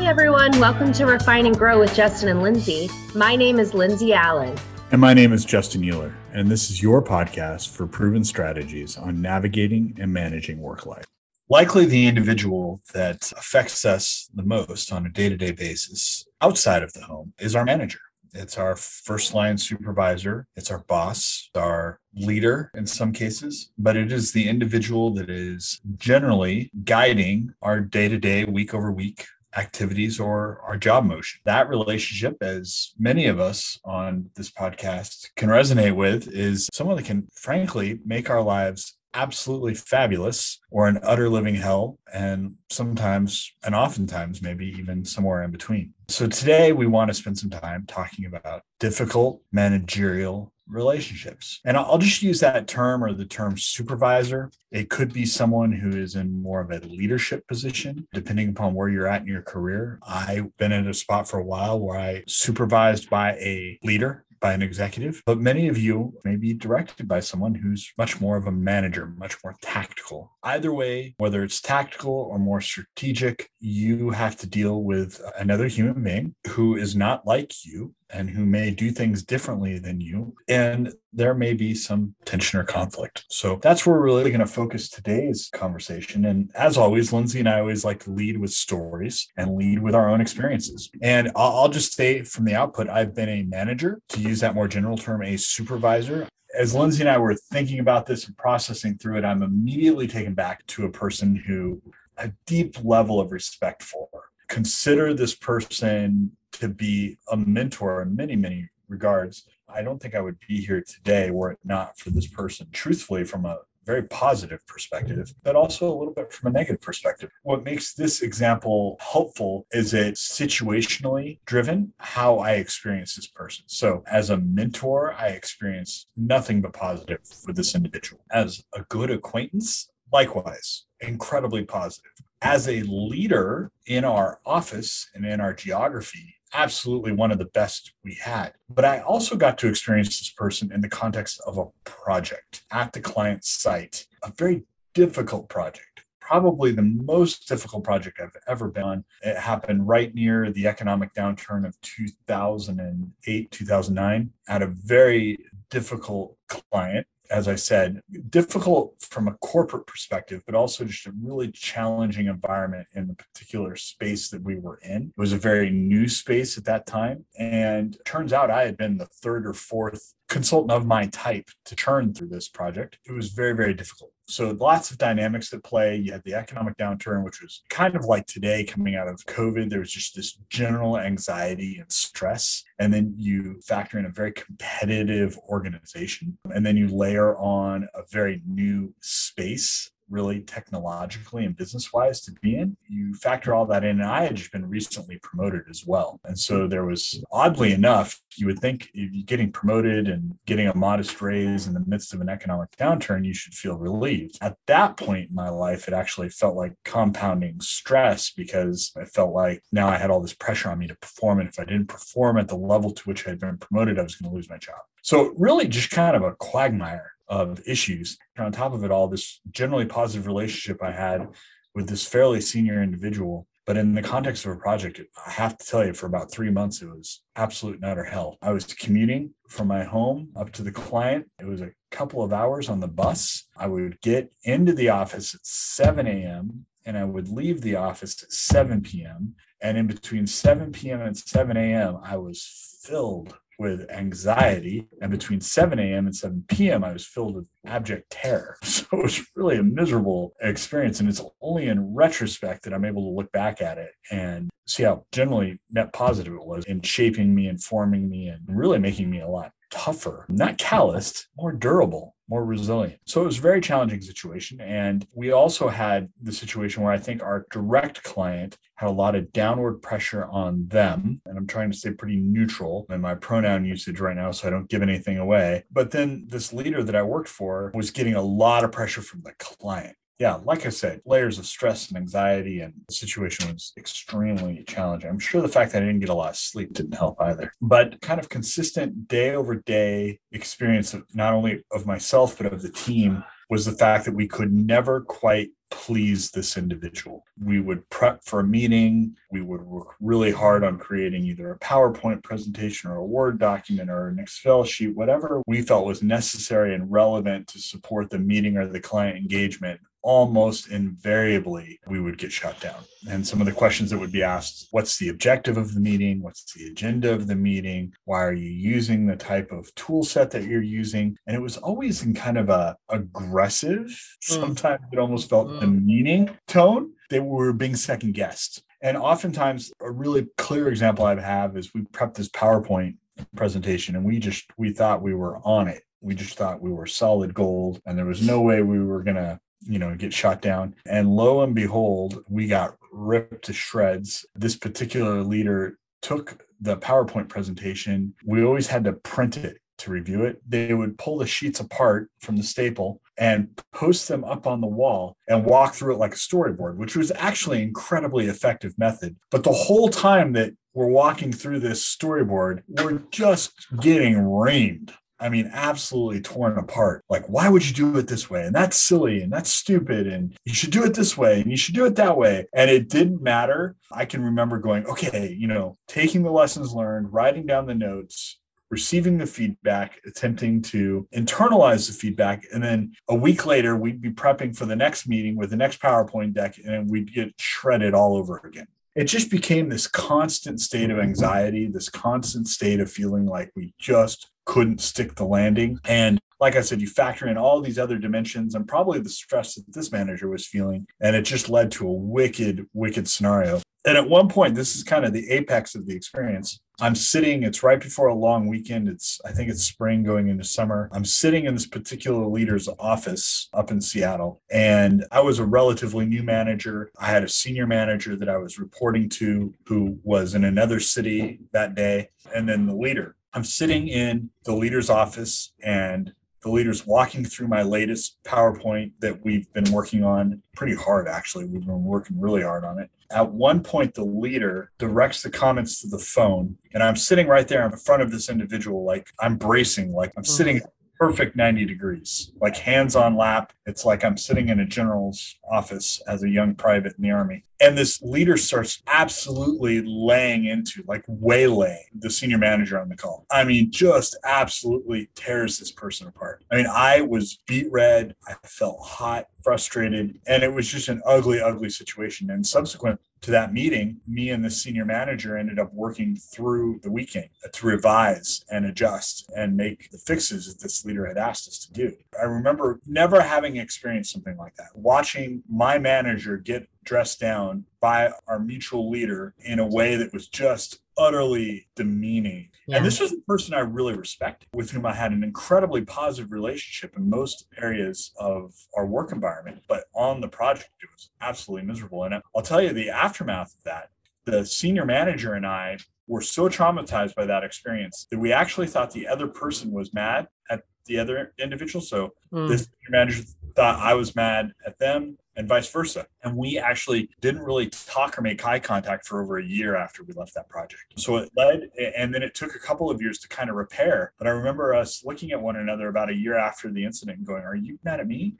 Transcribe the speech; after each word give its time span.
Hi, 0.00 0.06
everyone. 0.06 0.58
Welcome 0.58 0.92
to 0.94 1.04
Refine 1.04 1.44
and 1.44 1.56
Grow 1.56 1.78
with 1.78 1.94
Justin 1.94 2.30
and 2.30 2.42
Lindsay. 2.42 2.88
My 3.14 3.36
name 3.36 3.58
is 3.58 3.74
Lindsay 3.74 4.14
Allen. 4.14 4.56
And 4.90 4.98
my 4.98 5.12
name 5.12 5.30
is 5.30 5.44
Justin 5.44 5.84
Euler. 5.84 6.16
And 6.32 6.50
this 6.50 6.70
is 6.70 6.82
your 6.82 7.04
podcast 7.04 7.76
for 7.76 7.86
proven 7.86 8.24
strategies 8.24 8.96
on 8.96 9.20
navigating 9.20 9.94
and 10.00 10.10
managing 10.10 10.58
work 10.58 10.86
life. 10.86 11.04
Likely 11.50 11.84
the 11.84 12.06
individual 12.06 12.80
that 12.94 13.30
affects 13.32 13.84
us 13.84 14.30
the 14.34 14.42
most 14.42 14.90
on 14.90 15.04
a 15.04 15.10
day 15.10 15.28
to 15.28 15.36
day 15.36 15.52
basis 15.52 16.24
outside 16.40 16.82
of 16.82 16.94
the 16.94 17.02
home 17.02 17.34
is 17.38 17.54
our 17.54 17.66
manager. 17.66 18.00
It's 18.32 18.56
our 18.56 18.76
first 18.76 19.34
line 19.34 19.58
supervisor. 19.58 20.46
It's 20.56 20.70
our 20.70 20.82
boss, 20.88 21.50
our 21.54 22.00
leader 22.14 22.70
in 22.74 22.86
some 22.86 23.12
cases, 23.12 23.70
but 23.76 23.98
it 23.98 24.10
is 24.10 24.32
the 24.32 24.48
individual 24.48 25.12
that 25.14 25.28
is 25.28 25.78
generally 25.98 26.70
guiding 26.84 27.52
our 27.60 27.80
day 27.80 28.08
to 28.08 28.16
day, 28.16 28.44
week 28.46 28.72
over 28.72 28.90
week 28.90 29.26
activities 29.56 30.20
or 30.20 30.60
our 30.64 30.76
job 30.76 31.04
motion. 31.04 31.40
That 31.44 31.68
relationship, 31.68 32.42
as 32.42 32.92
many 32.98 33.26
of 33.26 33.40
us 33.40 33.78
on 33.84 34.30
this 34.36 34.50
podcast 34.50 35.28
can 35.36 35.48
resonate 35.48 35.96
with, 35.96 36.28
is 36.28 36.68
someone 36.72 36.96
that 36.96 37.04
can 37.04 37.28
frankly 37.34 38.00
make 38.04 38.30
our 38.30 38.42
lives 38.42 38.96
absolutely 39.14 39.74
fabulous 39.74 40.60
or 40.70 40.86
an 40.86 41.00
utter 41.02 41.28
living 41.28 41.56
hell 41.56 41.98
and 42.12 42.54
sometimes 42.70 43.52
and 43.64 43.74
oftentimes 43.74 44.40
maybe 44.40 44.66
even 44.78 45.04
somewhere 45.04 45.42
in 45.42 45.50
between 45.50 45.92
so 46.08 46.28
today 46.28 46.72
we 46.72 46.86
want 46.86 47.08
to 47.08 47.14
spend 47.14 47.36
some 47.36 47.50
time 47.50 47.84
talking 47.88 48.24
about 48.24 48.62
difficult 48.78 49.42
managerial 49.50 50.52
relationships. 50.70 51.60
And 51.64 51.76
i'll 51.76 51.98
just 51.98 52.22
use 52.22 52.40
that 52.40 52.66
term 52.66 53.02
or 53.04 53.12
the 53.12 53.24
term 53.24 53.56
supervisor. 53.56 54.50
It 54.70 54.88
could 54.88 55.12
be 55.12 55.26
someone 55.26 55.72
who 55.72 55.90
is 55.90 56.14
in 56.14 56.42
more 56.42 56.60
of 56.60 56.70
a 56.70 56.78
leadership 56.86 57.46
position 57.48 58.06
depending 58.12 58.50
upon 58.50 58.74
where 58.74 58.88
you're 58.88 59.06
at 59.06 59.22
in 59.22 59.26
your 59.26 59.42
career. 59.42 59.98
I've 60.06 60.56
been 60.56 60.72
in 60.72 60.86
a 60.88 60.94
spot 60.94 61.28
for 61.28 61.38
a 61.38 61.44
while 61.44 61.78
where 61.78 61.98
i 61.98 62.22
supervised 62.26 63.10
by 63.10 63.32
a 63.32 63.78
leader 63.82 64.24
by 64.40 64.54
an 64.54 64.62
executive, 64.62 65.22
but 65.26 65.38
many 65.38 65.68
of 65.68 65.78
you 65.78 66.14
may 66.24 66.36
be 66.36 66.54
directed 66.54 67.06
by 67.06 67.20
someone 67.20 67.54
who's 67.54 67.92
much 67.98 68.20
more 68.20 68.36
of 68.36 68.46
a 68.46 68.52
manager, 68.52 69.06
much 69.06 69.36
more 69.44 69.54
tactical. 69.60 70.32
Either 70.42 70.72
way, 70.72 71.14
whether 71.18 71.44
it's 71.44 71.60
tactical 71.60 72.12
or 72.12 72.38
more 72.38 72.60
strategic, 72.60 73.50
you 73.60 74.10
have 74.10 74.36
to 74.38 74.48
deal 74.48 74.82
with 74.82 75.20
another 75.38 75.68
human 75.68 76.02
being 76.02 76.34
who 76.48 76.74
is 76.74 76.96
not 76.96 77.26
like 77.26 77.52
you 77.64 77.94
and 78.12 78.30
who 78.30 78.44
may 78.44 78.70
do 78.70 78.90
things 78.90 79.22
differently 79.22 79.78
than 79.78 80.00
you. 80.00 80.34
And 80.48 80.92
there 81.12 81.34
may 81.34 81.54
be 81.54 81.74
some 81.74 82.14
tension 82.24 82.58
or 82.58 82.64
conflict. 82.64 83.24
So 83.28 83.58
that's 83.62 83.86
where 83.86 83.96
we're 83.96 84.04
really 84.04 84.30
going 84.30 84.40
to 84.40 84.46
focus 84.46 84.88
today's 84.88 85.50
conversation. 85.52 86.24
And 86.24 86.50
as 86.54 86.76
always, 86.76 87.12
Lindsay 87.12 87.40
and 87.40 87.48
I 87.48 87.60
always 87.60 87.84
like 87.84 88.04
to 88.04 88.10
lead 88.10 88.38
with 88.38 88.50
stories 88.50 89.28
and 89.36 89.56
lead 89.56 89.80
with 89.80 89.94
our 89.94 90.08
own 90.08 90.20
experiences. 90.20 90.90
And 91.02 91.30
I'll, 91.36 91.70
just 91.70 91.94
say 91.94 92.22
from 92.22 92.46
the 92.46 92.54
output, 92.54 92.88
I've 92.88 93.14
been 93.14 93.28
a 93.28 93.42
manager, 93.42 94.00
to 94.08 94.20
use 94.20 94.40
that 94.40 94.56
more 94.56 94.66
general 94.66 94.98
term, 94.98 95.22
a 95.22 95.36
supervisor. 95.36 96.26
As 96.58 96.74
Lindsay 96.74 97.02
and 97.02 97.10
I 97.10 97.18
were 97.18 97.36
thinking 97.36 97.78
about 97.78 98.06
this 98.06 98.26
and 98.26 98.36
processing 98.36 98.98
through 98.98 99.18
it, 99.18 99.24
I'm 99.24 99.42
immediately 99.42 100.08
taken 100.08 100.34
back 100.34 100.66
to 100.68 100.84
a 100.84 100.90
person 100.90 101.36
who 101.36 101.80
a 102.20 102.32
deep 102.46 102.76
level 102.84 103.20
of 103.20 103.32
respect 103.32 103.82
for. 103.82 104.08
Consider 104.48 105.14
this 105.14 105.34
person 105.34 106.36
to 106.60 106.68
be 106.68 107.18
a 107.30 107.36
mentor 107.36 108.02
in 108.02 108.14
many, 108.14 108.36
many 108.36 108.68
regards. 108.88 109.46
I 109.68 109.82
don't 109.82 110.00
think 110.00 110.14
I 110.14 110.20
would 110.20 110.38
be 110.46 110.60
here 110.60 110.82
today 110.82 111.30
were 111.30 111.52
it 111.52 111.58
not 111.64 111.98
for 111.98 112.10
this 112.10 112.26
person, 112.26 112.68
truthfully, 112.72 113.24
from 113.24 113.46
a 113.46 113.58
very 113.86 114.02
positive 114.02 114.64
perspective, 114.66 115.32
but 115.42 115.56
also 115.56 115.88
a 115.90 115.96
little 115.96 116.12
bit 116.12 116.32
from 116.32 116.50
a 116.50 116.58
negative 116.58 116.80
perspective. 116.80 117.30
What 117.42 117.64
makes 117.64 117.94
this 117.94 118.20
example 118.22 118.98
helpful 119.00 119.66
is 119.72 119.94
it's 119.94 120.28
situationally 120.38 121.38
driven 121.46 121.94
how 121.98 122.38
I 122.38 122.52
experience 122.52 123.16
this 123.16 123.26
person. 123.26 123.64
So, 123.68 124.04
as 124.06 124.30
a 124.30 124.36
mentor, 124.36 125.14
I 125.14 125.28
experience 125.28 126.06
nothing 126.16 126.60
but 126.60 126.72
positive 126.72 127.20
with 127.46 127.56
this 127.56 127.74
individual. 127.74 128.22
As 128.30 128.62
a 128.74 128.82
good 128.82 129.10
acquaintance, 129.10 129.90
likewise, 130.12 130.84
incredibly 131.00 131.64
positive. 131.64 132.12
As 132.42 132.68
a 132.68 132.82
leader 132.82 133.70
in 133.86 134.04
our 134.04 134.40
office 134.46 135.08
and 135.14 135.26
in 135.26 135.40
our 135.40 135.52
geography, 135.52 136.36
absolutely 136.52 137.12
one 137.12 137.30
of 137.30 137.38
the 137.38 137.44
best 137.44 137.92
we 138.04 138.14
had. 138.14 138.54
But 138.68 138.84
I 138.84 139.00
also 139.00 139.36
got 139.36 139.58
to 139.58 139.68
experience 139.68 140.18
this 140.18 140.30
person 140.30 140.72
in 140.72 140.80
the 140.80 140.88
context 140.88 141.40
of 141.46 141.58
a 141.58 141.66
project 141.84 142.62
at 142.70 142.92
the 142.92 143.00
client 143.00 143.44
site, 143.44 144.06
a 144.22 144.32
very 144.36 144.64
difficult 144.94 145.48
project. 145.48 146.04
Probably 146.20 146.70
the 146.70 146.82
most 146.82 147.48
difficult 147.48 147.82
project 147.82 148.20
I've 148.20 148.36
ever 148.46 148.68
been 148.68 148.84
on. 148.84 149.04
It 149.22 149.36
happened 149.36 149.88
right 149.88 150.14
near 150.14 150.50
the 150.52 150.68
economic 150.68 151.12
downturn 151.14 151.66
of 151.66 151.80
2008, 151.80 153.50
2009, 153.50 154.32
at 154.48 154.62
a 154.62 154.66
very 154.66 155.44
difficult 155.70 156.36
client 156.48 157.06
as 157.30 157.46
I 157.46 157.54
said, 157.54 158.00
difficult 158.28 158.94
from 159.00 159.28
a 159.28 159.34
corporate 159.34 159.86
perspective, 159.86 160.42
but 160.46 160.54
also 160.54 160.84
just 160.84 161.06
a 161.06 161.12
really 161.22 161.50
challenging 161.50 162.26
environment 162.26 162.88
in 162.94 163.06
the 163.06 163.14
particular 163.14 163.76
space 163.76 164.28
that 164.30 164.42
we 164.42 164.58
were 164.58 164.78
in. 164.82 165.12
It 165.16 165.20
was 165.20 165.32
a 165.32 165.38
very 165.38 165.70
new 165.70 166.08
space 166.08 166.58
at 166.58 166.64
that 166.64 166.86
time. 166.86 167.24
And 167.38 167.96
turns 168.04 168.32
out 168.32 168.50
I 168.50 168.64
had 168.64 168.76
been 168.76 168.98
the 168.98 169.06
third 169.06 169.46
or 169.46 169.54
fourth 169.54 170.14
consultant 170.28 170.72
of 170.72 170.86
my 170.86 171.06
type 171.06 171.50
to 171.66 171.76
turn 171.76 172.14
through 172.14 172.28
this 172.28 172.48
project. 172.48 172.98
It 173.06 173.12
was 173.12 173.30
very, 173.30 173.54
very 173.54 173.74
difficult. 173.74 174.12
So 174.30 174.56
lots 174.60 174.90
of 174.90 174.98
dynamics 174.98 175.52
at 175.52 175.64
play. 175.64 175.96
You 175.96 176.12
had 176.12 176.22
the 176.24 176.34
economic 176.34 176.76
downturn, 176.76 177.24
which 177.24 177.42
was 177.42 177.62
kind 177.68 177.96
of 177.96 178.04
like 178.04 178.26
today 178.26 178.64
coming 178.64 178.94
out 178.94 179.08
of 179.08 179.26
COVID. 179.26 179.68
There 179.68 179.80
was 179.80 179.92
just 179.92 180.14
this 180.14 180.38
general 180.48 180.98
anxiety 180.98 181.78
and 181.80 181.90
stress. 181.90 182.62
And 182.78 182.94
then 182.94 183.14
you 183.16 183.60
factor 183.62 183.98
in 183.98 184.06
a 184.06 184.10
very 184.10 184.32
competitive 184.32 185.36
organization. 185.48 186.38
And 186.44 186.64
then 186.64 186.76
you 186.76 186.88
layer 186.88 187.36
on 187.36 187.88
a 187.94 188.02
very 188.10 188.42
new 188.46 188.94
space 189.00 189.90
really 190.10 190.40
technologically 190.40 191.44
and 191.44 191.56
business 191.56 191.92
wise 191.92 192.20
to 192.22 192.32
be 192.32 192.56
in. 192.56 192.76
You 192.88 193.14
factor 193.14 193.54
all 193.54 193.66
that 193.66 193.84
in. 193.84 194.00
And 194.00 194.10
I 194.10 194.24
had 194.24 194.36
just 194.36 194.52
been 194.52 194.68
recently 194.68 195.18
promoted 195.22 195.62
as 195.70 195.84
well. 195.86 196.20
And 196.24 196.38
so 196.38 196.66
there 196.66 196.84
was, 196.84 197.22
oddly 197.32 197.72
enough, 197.72 198.20
you 198.36 198.46
would 198.46 198.58
think 198.58 198.90
getting 199.24 199.52
promoted 199.52 200.08
and 200.08 200.34
getting 200.46 200.66
a 200.66 200.76
modest 200.76 201.20
raise 201.20 201.66
in 201.66 201.74
the 201.74 201.84
midst 201.86 202.12
of 202.14 202.20
an 202.20 202.28
economic 202.28 202.70
downturn, 202.76 203.24
you 203.24 203.34
should 203.34 203.54
feel 203.54 203.76
relieved. 203.76 204.38
At 204.40 204.56
that 204.66 204.96
point 204.96 205.30
in 205.30 205.34
my 205.34 205.48
life, 205.48 205.88
it 205.88 205.94
actually 205.94 206.28
felt 206.28 206.56
like 206.56 206.74
compounding 206.84 207.60
stress 207.60 208.30
because 208.30 208.92
I 208.96 209.04
felt 209.04 209.32
like 209.32 209.62
now 209.72 209.88
I 209.88 209.96
had 209.96 210.10
all 210.10 210.20
this 210.20 210.34
pressure 210.34 210.70
on 210.70 210.78
me 210.78 210.86
to 210.88 210.94
perform. 210.94 211.40
And 211.40 211.48
if 211.48 211.58
I 211.58 211.64
didn't 211.64 211.86
perform 211.88 212.38
at 212.38 212.48
the 212.48 212.56
level 212.56 212.92
to 212.92 213.02
which 213.04 213.26
I 213.26 213.30
had 213.30 213.40
been 213.40 213.58
promoted, 213.58 213.98
I 213.98 214.02
was 214.02 214.16
going 214.16 214.30
to 214.30 214.34
lose 214.34 214.50
my 214.50 214.58
job. 214.58 214.80
So, 215.02 215.32
really, 215.36 215.66
just 215.66 215.90
kind 215.90 216.14
of 216.14 216.22
a 216.22 216.32
quagmire 216.32 217.12
of 217.30 217.62
issues. 217.66 218.18
And 218.36 218.44
on 218.44 218.52
top 218.52 218.74
of 218.74 218.84
it 218.84 218.90
all, 218.90 219.08
this 219.08 219.40
generally 219.50 219.86
positive 219.86 220.26
relationship 220.26 220.82
I 220.82 220.90
had 220.90 221.28
with 221.74 221.88
this 221.88 222.06
fairly 222.06 222.40
senior 222.40 222.82
individual. 222.82 223.46
But 223.66 223.76
in 223.76 223.94
the 223.94 224.02
context 224.02 224.44
of 224.44 224.52
a 224.52 224.56
project, 224.56 225.00
I 225.24 225.30
have 225.30 225.56
to 225.56 225.64
tell 225.66 225.86
you, 225.86 225.92
for 225.92 226.06
about 226.06 226.32
three 226.32 226.50
months, 226.50 226.82
it 226.82 226.88
was 226.88 227.22
absolute 227.36 227.84
utter 227.84 228.02
hell. 228.02 228.36
I 228.42 228.50
was 228.50 228.64
commuting 228.64 229.32
from 229.48 229.68
my 229.68 229.84
home 229.84 230.30
up 230.34 230.50
to 230.52 230.62
the 230.62 230.72
client. 230.72 231.30
It 231.38 231.46
was 231.46 231.60
a 231.60 231.70
couple 231.92 232.22
of 232.24 232.32
hours 232.32 232.68
on 232.68 232.80
the 232.80 232.88
bus. 232.88 233.44
I 233.56 233.68
would 233.68 234.00
get 234.00 234.32
into 234.42 234.72
the 234.72 234.88
office 234.88 235.34
at 235.36 235.46
7 235.46 236.04
a.m. 236.06 236.66
and 236.84 236.98
I 236.98 237.04
would 237.04 237.28
leave 237.28 237.60
the 237.60 237.76
office 237.76 238.20
at 238.24 238.32
7 238.32 238.80
p.m. 238.82 239.36
And 239.62 239.78
in 239.78 239.86
between 239.86 240.26
7 240.26 240.72
p.m. 240.72 241.02
and 241.02 241.16
7 241.16 241.56
a.m., 241.56 241.98
I 242.02 242.16
was 242.16 242.80
filled 242.82 243.36
with 243.60 243.90
anxiety. 243.90 244.88
And 245.02 245.10
between 245.10 245.42
7 245.42 245.78
a.m. 245.78 246.06
and 246.06 246.16
7 246.16 246.44
p.m., 246.48 246.82
I 246.82 246.94
was 246.94 247.06
filled 247.06 247.34
with 247.36 247.46
abject 247.66 248.10
terror. 248.10 248.56
So 248.80 248.86
it 248.92 249.02
was 249.02 249.20
really 249.36 249.58
a 249.58 249.62
miserable 249.62 250.32
experience. 250.40 251.00
And 251.00 251.08
it's 251.08 251.20
only 251.42 251.66
in 251.66 251.94
retrospect 251.94 252.64
that 252.64 252.72
I'm 252.72 252.86
able 252.86 253.02
to 253.02 253.14
look 253.14 253.30
back 253.30 253.60
at 253.60 253.76
it 253.76 253.90
and 254.10 254.48
see 254.66 254.84
how 254.84 255.04
generally 255.12 255.60
net 255.70 255.92
positive 255.92 256.32
it 256.32 256.44
was 256.44 256.64
in 256.64 256.80
shaping 256.80 257.34
me, 257.34 257.46
informing 257.46 258.08
me, 258.08 258.28
and 258.28 258.40
really 258.48 258.78
making 258.78 259.10
me 259.10 259.20
a 259.20 259.28
lot 259.28 259.52
tougher, 259.70 260.24
not 260.30 260.56
calloused, 260.56 261.28
more 261.36 261.52
durable, 261.52 262.16
more 262.30 262.44
resilient. 262.44 263.00
So 263.06 263.22
it 263.22 263.26
was 263.26 263.38
a 263.38 263.42
very 263.42 263.60
challenging 263.60 264.00
situation. 264.00 264.60
And 264.60 265.06
we 265.14 265.32
also 265.32 265.68
had 265.68 266.08
the 266.22 266.32
situation 266.32 266.82
where 266.82 266.92
I 266.92 266.98
think 266.98 267.22
our 267.22 267.44
direct 267.50 268.02
client 268.04 268.56
had 268.76 268.88
a 268.88 268.92
lot 268.92 269.16
of 269.16 269.32
downward 269.32 269.82
pressure 269.82 270.24
on 270.26 270.68
them. 270.68 271.20
And 271.26 271.36
I'm 271.36 271.48
trying 271.48 271.72
to 271.72 271.76
stay 271.76 271.90
pretty 271.90 272.16
neutral 272.16 272.86
in 272.88 273.00
my 273.00 273.16
pronoun 273.16 273.64
usage 273.64 274.00
right 274.00 274.16
now 274.16 274.30
so 274.30 274.46
I 274.46 274.50
don't 274.50 274.70
give 274.70 274.80
anything 274.80 275.18
away. 275.18 275.64
But 275.70 275.90
then 275.90 276.26
this 276.28 276.52
leader 276.52 276.82
that 276.84 276.96
I 276.96 277.02
worked 277.02 277.28
for 277.28 277.72
was 277.74 277.90
getting 277.90 278.14
a 278.14 278.22
lot 278.22 278.64
of 278.64 278.72
pressure 278.72 279.02
from 279.02 279.22
the 279.22 279.32
client 279.38 279.96
yeah, 280.20 280.38
like 280.44 280.66
I 280.66 280.68
said, 280.68 281.00
layers 281.06 281.38
of 281.38 281.46
stress 281.46 281.88
and 281.88 281.96
anxiety, 281.96 282.60
and 282.60 282.74
the 282.86 282.94
situation 282.94 283.50
was 283.50 283.72
extremely 283.78 284.62
challenging. 284.68 285.08
I'm 285.08 285.18
sure 285.18 285.40
the 285.40 285.48
fact 285.48 285.72
that 285.72 285.82
I 285.82 285.86
didn't 285.86 286.00
get 286.00 286.10
a 286.10 286.14
lot 286.14 286.28
of 286.28 286.36
sleep 286.36 286.74
didn't 286.74 286.92
help 286.92 287.18
either. 287.22 287.54
But 287.62 288.02
kind 288.02 288.20
of 288.20 288.28
consistent 288.28 289.08
day 289.08 289.34
over 289.34 289.54
day 289.54 290.20
experience 290.30 290.92
of 290.92 291.04
not 291.14 291.32
only 291.32 291.64
of 291.72 291.86
myself, 291.86 292.36
but 292.36 292.52
of 292.52 292.60
the 292.60 292.68
team 292.68 293.24
was 293.48 293.64
the 293.64 293.72
fact 293.72 294.04
that 294.04 294.14
we 294.14 294.28
could 294.28 294.52
never 294.52 295.00
quite 295.00 295.52
please 295.70 296.30
this 296.32 296.58
individual. 296.58 297.24
We 297.42 297.60
would 297.60 297.88
prep 297.88 298.22
for 298.24 298.40
a 298.40 298.44
meeting. 298.44 299.16
We 299.32 299.40
would 299.40 299.62
work 299.62 299.94
really 300.00 300.32
hard 300.32 300.64
on 300.64 300.78
creating 300.78 301.24
either 301.24 301.52
a 301.52 301.58
PowerPoint 301.58 302.22
presentation 302.22 302.90
or 302.90 302.96
a 302.96 303.04
Word 303.04 303.38
document 303.38 303.88
or 303.88 304.08
an 304.08 304.18
Excel 304.18 304.64
sheet, 304.64 304.94
whatever 304.94 305.42
we 305.46 305.62
felt 305.62 305.86
was 305.86 306.02
necessary 306.02 306.74
and 306.74 306.92
relevant 306.92 307.46
to 307.48 307.58
support 307.58 308.10
the 308.10 308.18
meeting 308.18 308.56
or 308.56 308.66
the 308.66 308.80
client 308.80 309.16
engagement 309.16 309.80
almost 310.02 310.70
invariably 310.70 311.78
we 311.86 312.00
would 312.00 312.18
get 312.18 312.32
shut 312.32 312.58
down. 312.60 312.82
And 313.08 313.26
some 313.26 313.40
of 313.40 313.46
the 313.46 313.52
questions 313.52 313.90
that 313.90 313.98
would 313.98 314.12
be 314.12 314.22
asked 314.22 314.68
what's 314.70 314.98
the 314.98 315.08
objective 315.08 315.56
of 315.56 315.74
the 315.74 315.80
meeting? 315.80 316.22
What's 316.22 316.52
the 316.52 316.66
agenda 316.66 317.12
of 317.12 317.26
the 317.26 317.34
meeting? 317.34 317.92
Why 318.04 318.24
are 318.24 318.32
you 318.32 318.50
using 318.50 319.06
the 319.06 319.16
type 319.16 319.52
of 319.52 319.74
tool 319.74 320.04
set 320.04 320.30
that 320.32 320.44
you're 320.44 320.62
using? 320.62 321.16
And 321.26 321.36
it 321.36 321.42
was 321.42 321.56
always 321.56 322.02
in 322.02 322.14
kind 322.14 322.38
of 322.38 322.48
a 322.48 322.76
aggressive, 322.88 323.86
mm. 323.86 324.16
sometimes 324.20 324.80
it 324.92 324.98
almost 324.98 325.30
felt 325.30 325.48
mm. 325.48 325.60
demeaning 325.60 326.30
tone. 326.46 326.92
They 327.08 327.20
were 327.20 327.52
being 327.52 327.76
second 327.76 328.14
guessed. 328.14 328.62
And 328.82 328.96
oftentimes, 328.96 329.72
a 329.80 329.90
really 329.90 330.26
clear 330.38 330.68
example 330.68 331.04
I 331.04 331.20
have 331.20 331.56
is 331.56 331.74
we 331.74 331.82
prepped 331.82 332.14
this 332.14 332.30
PowerPoint 332.30 332.96
presentation 333.36 333.96
and 333.96 334.04
we 334.04 334.18
just 334.18 334.46
we 334.56 334.72
thought 334.72 335.02
we 335.02 335.14
were 335.14 335.38
on 335.44 335.68
it 335.68 335.82
we 336.02 336.14
just 336.14 336.36
thought 336.36 336.62
we 336.62 336.70
were 336.70 336.86
solid 336.86 337.34
gold 337.34 337.80
and 337.86 337.98
there 337.98 338.06
was 338.06 338.26
no 338.26 338.40
way 338.40 338.62
we 338.62 338.80
were 338.80 339.02
going 339.02 339.16
to 339.16 339.38
you 339.62 339.78
know, 339.78 339.94
get 339.94 340.12
shot 340.12 340.42
down. 340.42 340.74
And 340.86 341.10
lo 341.10 341.42
and 341.42 341.54
behold, 341.54 342.24
we 342.28 342.46
got 342.46 342.76
ripped 342.92 343.44
to 343.46 343.52
shreds. 343.52 344.24
This 344.34 344.56
particular 344.56 345.22
leader 345.22 345.78
took 346.02 346.44
the 346.60 346.76
PowerPoint 346.76 347.28
presentation. 347.28 348.14
We 348.24 348.44
always 348.44 348.66
had 348.66 348.84
to 348.84 348.92
print 348.92 349.36
it 349.36 349.58
to 349.78 349.90
review 349.90 350.24
it. 350.24 350.42
They 350.46 350.74
would 350.74 350.98
pull 350.98 351.18
the 351.18 351.26
sheets 351.26 351.60
apart 351.60 352.10
from 352.20 352.36
the 352.36 352.42
staple 352.42 353.00
and 353.16 353.48
post 353.72 354.08
them 354.08 354.24
up 354.24 354.46
on 354.46 354.60
the 354.60 354.66
wall 354.66 355.16
and 355.28 355.44
walk 355.44 355.74
through 355.74 355.94
it 355.94 355.98
like 355.98 356.12
a 356.12 356.18
storyboard, 356.18 356.76
which 356.76 356.96
was 356.96 357.12
actually 357.16 357.58
an 357.58 357.68
incredibly 357.68 358.26
effective 358.26 358.78
method. 358.78 359.16
But 359.30 359.44
the 359.44 359.52
whole 359.52 359.88
time 359.88 360.32
that 360.34 360.52
we're 360.74 360.86
walking 360.86 361.32
through 361.32 361.60
this 361.60 361.84
storyboard, 361.84 362.62
we're 362.68 363.02
just 363.10 363.66
getting 363.80 364.14
reamed 364.14 364.92
I 365.20 365.28
mean, 365.28 365.50
absolutely 365.52 366.20
torn 366.20 366.58
apart. 366.58 367.04
Like, 367.08 367.28
why 367.28 367.48
would 367.48 367.66
you 367.66 367.74
do 367.74 367.98
it 367.98 368.08
this 368.08 368.30
way? 368.30 368.44
And 368.44 368.54
that's 368.54 368.76
silly 368.76 369.20
and 369.20 369.32
that's 369.32 369.50
stupid. 369.50 370.06
And 370.06 370.34
you 370.44 370.54
should 370.54 370.70
do 370.70 370.84
it 370.84 370.94
this 370.94 371.16
way 371.16 371.40
and 371.40 371.50
you 371.50 371.56
should 371.56 371.74
do 371.74 371.84
it 371.84 371.96
that 371.96 372.16
way. 372.16 372.46
And 372.54 372.70
it 372.70 372.88
didn't 372.88 373.22
matter. 373.22 373.76
I 373.92 374.06
can 374.06 374.24
remember 374.24 374.58
going, 374.58 374.86
okay, 374.86 375.36
you 375.38 375.46
know, 375.46 375.76
taking 375.86 376.22
the 376.22 376.30
lessons 376.30 376.72
learned, 376.72 377.12
writing 377.12 377.44
down 377.44 377.66
the 377.66 377.74
notes, 377.74 378.38
receiving 378.70 379.18
the 379.18 379.26
feedback, 379.26 380.00
attempting 380.06 380.62
to 380.62 381.06
internalize 381.14 381.86
the 381.86 381.92
feedback. 381.92 382.46
And 382.52 382.62
then 382.62 382.94
a 383.08 383.14
week 383.14 383.44
later, 383.44 383.76
we'd 383.76 384.00
be 384.00 384.10
prepping 384.10 384.56
for 384.56 384.64
the 384.64 384.76
next 384.76 385.06
meeting 385.06 385.36
with 385.36 385.50
the 385.50 385.56
next 385.56 385.82
PowerPoint 385.82 386.32
deck 386.32 386.56
and 386.64 386.88
we'd 386.88 387.12
get 387.12 387.34
shredded 387.38 387.94
all 387.94 388.16
over 388.16 388.38
again 388.44 388.68
it 388.94 389.04
just 389.04 389.30
became 389.30 389.68
this 389.68 389.86
constant 389.86 390.60
state 390.60 390.90
of 390.90 390.98
anxiety, 390.98 391.68
this 391.68 391.88
constant 391.88 392.48
state 392.48 392.80
of 392.80 392.90
feeling 392.90 393.26
like 393.26 393.50
we 393.54 393.72
just 393.78 394.30
couldn't 394.46 394.80
stick 394.80 395.14
the 395.14 395.24
landing. 395.24 395.78
And 395.84 396.18
like 396.40 396.56
I 396.56 396.62
said, 396.62 396.80
you 396.80 396.88
factor 396.88 397.28
in 397.28 397.36
all 397.36 397.60
these 397.60 397.78
other 397.78 397.98
dimensions 397.98 398.54
and 398.54 398.66
probably 398.66 398.98
the 398.98 399.10
stress 399.10 399.54
that 399.54 399.72
this 399.72 399.92
manager 399.92 400.28
was 400.28 400.46
feeling. 400.46 400.86
And 401.00 401.14
it 401.14 401.22
just 401.22 401.50
led 401.50 401.70
to 401.72 401.86
a 401.86 401.92
wicked, 401.92 402.66
wicked 402.72 403.08
scenario. 403.08 403.60
And 403.86 403.96
at 403.96 404.08
one 404.08 404.28
point, 404.28 404.54
this 404.54 404.76
is 404.76 404.82
kind 404.82 405.06
of 405.06 405.12
the 405.12 405.30
apex 405.30 405.74
of 405.74 405.86
the 405.86 405.94
experience. 405.94 406.60
I'm 406.82 406.94
sitting, 406.94 407.42
it's 407.42 407.62
right 407.62 407.80
before 407.80 408.08
a 408.08 408.14
long 408.14 408.46
weekend. 408.46 408.88
It's, 408.88 409.20
I 409.24 409.32
think 409.32 409.50
it's 409.50 409.64
spring 409.64 410.02
going 410.02 410.28
into 410.28 410.44
summer. 410.44 410.90
I'm 410.92 411.04
sitting 411.04 411.46
in 411.46 411.54
this 411.54 411.66
particular 411.66 412.26
leader's 412.26 412.68
office 412.78 413.48
up 413.54 413.70
in 413.70 413.80
Seattle. 413.80 414.42
And 414.50 415.06
I 415.10 415.20
was 415.20 415.38
a 415.38 415.46
relatively 415.46 416.04
new 416.04 416.22
manager. 416.22 416.90
I 416.98 417.06
had 417.06 417.24
a 417.24 417.28
senior 417.28 417.66
manager 417.66 418.16
that 418.16 418.28
I 418.28 418.36
was 418.36 418.58
reporting 418.58 419.08
to 419.10 419.54
who 419.66 419.98
was 420.02 420.34
in 420.34 420.44
another 420.44 420.80
city 420.80 421.40
that 421.52 421.74
day. 421.74 422.10
And 422.34 422.48
then 422.48 422.66
the 422.66 422.74
leader. 422.74 423.16
I'm 423.32 423.44
sitting 423.44 423.88
in 423.88 424.30
the 424.44 424.54
leader's 424.54 424.90
office 424.90 425.52
and 425.62 426.12
the 426.42 426.50
leader's 426.50 426.86
walking 426.86 427.24
through 427.24 427.48
my 427.48 427.62
latest 427.62 428.18
PowerPoint 428.24 428.92
that 429.00 429.24
we've 429.24 429.52
been 429.52 429.70
working 429.72 430.04
on 430.04 430.42
pretty 430.56 430.74
hard, 430.74 431.06
actually. 431.06 431.44
We've 431.44 431.66
been 431.66 431.84
working 431.84 432.18
really 432.20 432.42
hard 432.42 432.64
on 432.64 432.78
it. 432.78 432.90
At 433.10 433.32
one 433.32 433.62
point, 433.62 433.94
the 433.94 434.04
leader 434.04 434.70
directs 434.78 435.22
the 435.22 435.30
comments 435.30 435.80
to 435.80 435.88
the 435.88 435.98
phone, 435.98 436.56
and 436.72 436.82
I'm 436.82 436.96
sitting 436.96 437.26
right 437.26 437.46
there 437.46 437.66
in 437.66 437.72
front 437.72 438.02
of 438.02 438.10
this 438.10 438.30
individual, 438.30 438.84
like 438.84 439.08
I'm 439.18 439.36
bracing, 439.36 439.92
like 439.92 440.12
I'm 440.16 440.24
sitting 440.24 440.58
mm. 440.58 440.66
Perfect 441.00 441.34
90 441.34 441.64
degrees, 441.64 442.30
like 442.42 442.58
hands 442.58 442.94
on 442.94 443.16
lap. 443.16 443.54
It's 443.64 443.86
like 443.86 444.04
I'm 444.04 444.18
sitting 444.18 444.50
in 444.50 444.60
a 444.60 444.66
general's 444.66 445.36
office 445.50 445.98
as 446.06 446.22
a 446.22 446.28
young 446.28 446.54
private 446.54 446.92
in 446.98 447.02
the 447.02 447.10
army. 447.10 447.44
And 447.58 447.76
this 447.76 448.02
leader 448.02 448.36
starts 448.36 448.82
absolutely 448.86 449.82
laying 449.82 450.44
into, 450.44 450.84
like 450.86 451.02
waylaying 451.08 451.86
the 451.98 452.10
senior 452.10 452.36
manager 452.36 452.78
on 452.78 452.90
the 452.90 452.96
call. 452.96 453.24
I 453.30 453.44
mean, 453.44 453.70
just 453.70 454.14
absolutely 454.24 455.08
tears 455.14 455.58
this 455.58 455.72
person 455.72 456.06
apart. 456.06 456.44
I 456.52 456.56
mean, 456.56 456.66
I 456.70 457.00
was 457.00 457.38
beet 457.46 457.72
red. 457.72 458.14
I 458.28 458.34
felt 458.44 458.80
hot, 458.82 459.28
frustrated, 459.42 460.20
and 460.26 460.42
it 460.42 460.52
was 460.52 460.68
just 460.68 460.88
an 460.88 461.00
ugly, 461.06 461.40
ugly 461.40 461.70
situation. 461.70 462.30
And 462.30 462.46
subsequent 462.46 463.00
to 463.22 463.30
that 463.30 463.52
meeting, 463.52 464.00
me 464.06 464.30
and 464.30 464.44
the 464.44 464.50
senior 464.50 464.84
manager 464.84 465.36
ended 465.36 465.58
up 465.58 465.72
working 465.72 466.16
through 466.16 466.80
the 466.82 466.90
weekend 466.90 467.28
to 467.52 467.66
revise 467.66 468.44
and 468.50 468.64
adjust 468.64 469.30
and 469.36 469.56
make 469.56 469.90
the 469.90 469.98
fixes 469.98 470.46
that 470.46 470.62
this 470.62 470.84
leader 470.84 471.06
had 471.06 471.18
asked 471.18 471.48
us 471.48 471.58
to 471.58 471.72
do. 471.72 471.96
I 472.20 472.24
remember 472.24 472.80
never 472.86 473.20
having 473.20 473.56
experienced 473.56 474.12
something 474.12 474.36
like 474.36 474.56
that. 474.56 474.74
Watching 474.74 475.42
my 475.48 475.78
manager 475.78 476.36
get 476.36 476.68
dressed 476.84 477.20
down 477.20 477.64
by 477.80 478.12
our 478.26 478.38
mutual 478.38 478.90
leader 478.90 479.34
in 479.38 479.58
a 479.58 479.66
way 479.66 479.96
that 479.96 480.12
was 480.12 480.28
just 480.28 480.80
utterly 481.00 481.66
demeaning. 481.74 482.50
Yeah. 482.68 482.76
And 482.76 482.86
this 482.86 483.00
was 483.00 483.12
a 483.12 483.20
person 483.26 483.54
I 483.54 483.60
really 483.60 483.96
respected, 483.96 484.48
with 484.52 484.70
whom 484.70 484.84
I 484.84 484.94
had 484.94 485.12
an 485.12 485.24
incredibly 485.24 485.80
positive 485.82 486.30
relationship 486.30 486.96
in 486.96 487.08
most 487.08 487.46
areas 487.60 488.12
of 488.20 488.52
our 488.76 488.86
work 488.86 489.10
environment. 489.10 489.62
But 489.66 489.84
on 489.94 490.20
the 490.20 490.28
project, 490.28 490.70
it 490.82 490.88
was 490.92 491.10
absolutely 491.20 491.66
miserable. 491.66 492.04
And 492.04 492.14
I'll 492.36 492.42
tell 492.42 492.62
you 492.62 492.72
the 492.72 492.90
aftermath 492.90 493.54
of 493.54 493.64
that. 493.64 493.88
The 494.26 494.44
senior 494.44 494.84
manager 494.84 495.32
and 495.32 495.46
I 495.46 495.78
were 496.06 496.20
so 496.20 496.48
traumatized 496.48 497.14
by 497.14 497.24
that 497.24 497.44
experience 497.44 498.06
that 498.10 498.18
we 498.18 498.32
actually 498.32 498.66
thought 498.66 498.90
the 498.90 499.08
other 499.08 499.26
person 499.26 499.72
was 499.72 499.94
mad 499.94 500.28
at 500.50 500.62
the 500.84 500.98
other 500.98 501.32
individual. 501.38 501.80
So 501.80 502.12
mm. 502.32 502.46
this 502.46 502.68
manager 502.90 503.22
thought 503.56 503.78
I 503.78 503.94
was 503.94 504.14
mad 504.14 504.52
at 504.66 504.78
them 504.78 505.16
and 505.36 505.48
vice 505.48 505.70
versa. 505.70 506.06
And 506.22 506.36
we 506.36 506.58
actually 506.58 507.08
didn't 507.20 507.42
really 507.42 507.70
talk 507.70 508.18
or 508.18 508.22
make 508.22 508.44
eye 508.44 508.58
contact 508.58 509.06
for 509.06 509.22
over 509.22 509.38
a 509.38 509.44
year 509.44 509.76
after 509.76 510.02
we 510.02 510.14
left 510.14 510.34
that 510.34 510.48
project. 510.48 510.82
So 510.96 511.16
it 511.16 511.30
led, 511.36 511.70
and 511.96 512.12
then 512.14 512.22
it 512.22 512.34
took 512.34 512.54
a 512.54 512.58
couple 512.58 512.90
of 512.90 513.00
years 513.00 513.18
to 513.20 513.28
kind 513.28 513.50
of 513.50 513.56
repair. 513.56 514.12
But 514.18 514.26
I 514.26 514.30
remember 514.30 514.74
us 514.74 515.02
looking 515.04 515.32
at 515.32 515.40
one 515.40 515.56
another 515.56 515.88
about 515.88 516.10
a 516.10 516.14
year 516.14 516.36
after 516.36 516.70
the 516.70 516.84
incident 516.84 517.18
and 517.18 517.26
going, 517.26 517.42
Are 517.42 517.54
you 517.54 517.78
mad 517.84 518.00
at 518.00 518.06
me? 518.06 518.36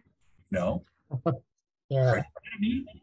No. 0.50 0.84
Yeah. 1.90 2.22